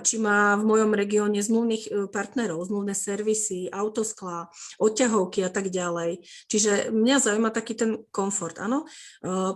[0.00, 4.48] či má v mojom regióne zmluvných eh, partnerov, zmluvné servisy, autosklá,
[4.80, 6.24] odťahovky a tak ďalej.
[6.48, 8.56] Čiže mňa zaujíma taký ten komfort.
[8.62, 8.88] Áno,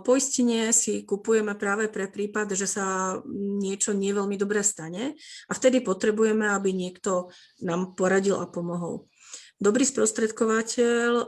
[0.05, 5.17] poistenie si kupujeme práve pre prípad, že sa niečo nie veľmi dobre stane
[5.49, 9.09] a vtedy potrebujeme, aby niekto nám poradil a pomohol.
[9.57, 11.25] Dobrý sprostredkovateľ uh,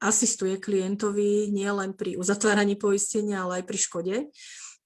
[0.00, 4.14] asistuje klientovi nielen pri uzatváraní poistenia, ale aj pri škode.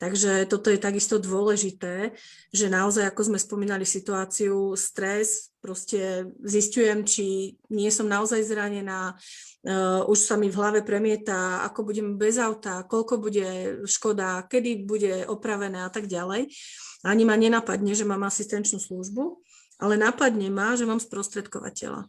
[0.05, 2.13] Takže toto je takisto dôležité,
[2.53, 10.05] že naozaj, ako sme spomínali situáciu, stres, proste zistujem, či nie som naozaj zranená, uh,
[10.05, 13.49] už sa mi v hlave premieta, ako budem bez auta, koľko bude
[13.89, 16.53] škoda, kedy bude opravené a tak ďalej.
[17.01, 19.41] Ani ma nenapadne, že mám asistenčnú službu,
[19.81, 22.05] ale napadne ma, že mám sprostredkovateľa.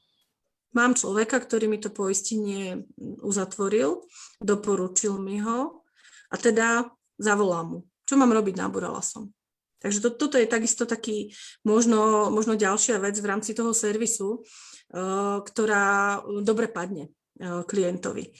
[0.75, 2.83] Mám človeka, ktorý mi to poistenie
[3.23, 4.03] uzatvoril,
[4.43, 5.87] doporučil mi ho
[6.27, 7.79] a teda zavolám mu.
[8.05, 9.33] Čo mám robiť, náborala som.
[9.81, 15.41] Takže to, toto je takisto taký možno, možno ďalšia vec v rámci toho servisu, uh,
[15.45, 18.33] ktorá dobre padne uh, klientovi.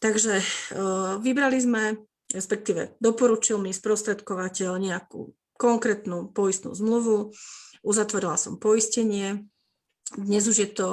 [0.00, 1.82] Takže uh, vybrali sme,
[2.32, 7.30] respektíve doporučil mi sprostredkovateľ nejakú konkrétnu poistnú zmluvu,
[7.84, 9.46] uzatvorila som poistenie.
[10.16, 10.88] Dnes už je to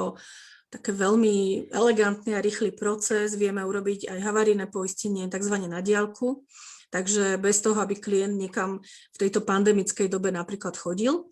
[0.70, 3.34] také veľmi elegantný a rýchly proces.
[3.34, 5.56] Vieme urobiť aj havarijné poistenie, tzv.
[5.66, 6.46] na diálku.
[6.90, 8.82] Takže bez toho, aby klient niekam
[9.14, 11.30] v tejto pandemickej dobe napríklad chodil.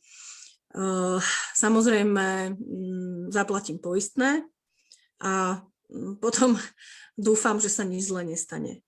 [0.68, 1.20] Eh,
[1.56, 4.44] samozrejme, mm, zaplatím poistné
[5.24, 6.60] a mm, potom
[7.16, 8.84] dúfam, že sa nič zle nestane.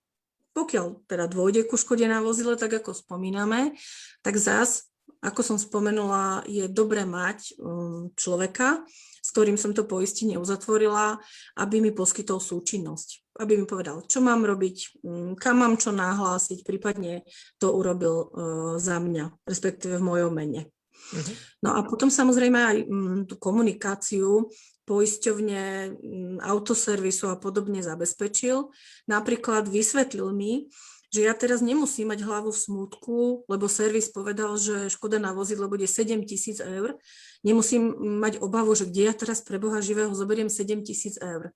[0.52, 3.72] Pokiaľ teda dôjde ku škode na vozile, tak ako spomíname,
[4.20, 4.92] tak zás,
[5.24, 8.84] ako som spomenula, je dobre mať mm, človeka,
[9.24, 11.16] s ktorým som to poistenie uzatvorila,
[11.56, 13.24] aby mi poskytol súčinnosť.
[13.40, 17.24] Aby mi povedal, čo mám robiť, mm, kam mám čo nahlásiť, prípadne
[17.56, 18.28] to urobil uh,
[18.76, 20.68] za mňa, respektíve v mojom mene.
[20.92, 21.34] Uh-huh.
[21.64, 24.52] No a potom samozrejme aj mm, tú komunikáciu
[24.84, 25.62] poisťovne,
[25.96, 28.68] mm, autoservisu a podobne zabezpečil.
[29.08, 30.68] Napríklad vysvetlil mi,
[31.10, 33.16] že ja teraz nemusím mať hlavu v smútku,
[33.50, 36.94] lebo servis povedal, že škoda na vozidlo bude 7 tisíc eur.
[37.42, 37.90] Nemusím
[38.22, 41.50] mať obavu, že kde ja teraz pre Boha živého zoberiem 7 tisíc eur.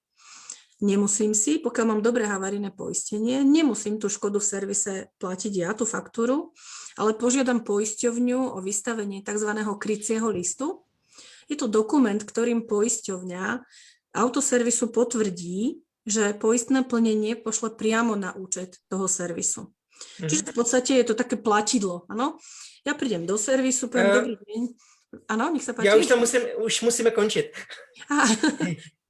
[0.82, 5.86] Nemusím si, pokiaľ mám dobré havarijné poistenie, nemusím tú škodu v servise platiť ja, tú
[5.86, 6.50] faktúru,
[6.98, 9.50] ale požiadam poisťovňu o vystavenie tzv.
[9.78, 10.82] krycieho listu.
[11.46, 13.62] Je to dokument, ktorým poisťovňa
[14.18, 19.72] autoservisu potvrdí, že poistné plnenie pošle priamo na účet toho servisu.
[20.20, 20.28] Mm.
[20.28, 22.36] Čiže v podstate je to také platidlo, áno.
[22.84, 24.60] Ja prídem do servisu, poviem, uh, dobrý deň.
[25.32, 25.88] Áno, nech sa páči.
[25.88, 27.46] Ja už to musím, už musíme končiť.
[28.12, 28.28] A,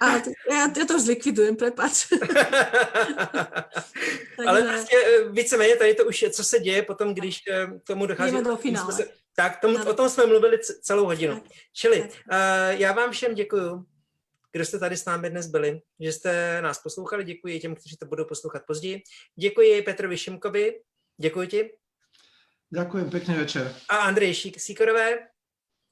[0.00, 0.06] a
[0.50, 2.06] ja, ja to zlikvidujem, prepač.
[4.46, 4.98] Ale vlastně
[5.30, 8.32] víceméně tady to už je, co se děje potom, když eh, tomu dochází.
[8.32, 8.92] Jdeme do finále.
[8.92, 11.40] Se, tak, tomu, o tom jsme mluvili celou hodinu.
[11.40, 12.10] Tak, Čili tak.
[12.10, 13.86] Uh, já vám všem děkuju
[14.52, 17.24] kdo jste tady s námi dnes byli, že jste nás poslouchali.
[17.24, 19.02] Děkuji těm, kteří to budou poslouchat později.
[19.36, 20.80] Děkuji Petrovi Šimkovi.
[21.16, 21.70] Děkuji ti.
[22.70, 23.74] Ďakujem, pekný večer.
[23.88, 25.28] A Andrej Síkorové.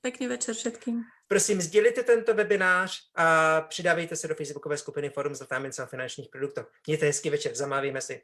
[0.01, 1.03] Pekný večer všetkým.
[1.33, 5.47] Prosím, sdělite tento webinář a přidávejte se do facebookové skupiny Forum za
[5.87, 6.61] finančních produktů.
[6.87, 8.23] Mějte hezký večer, zamávíme si.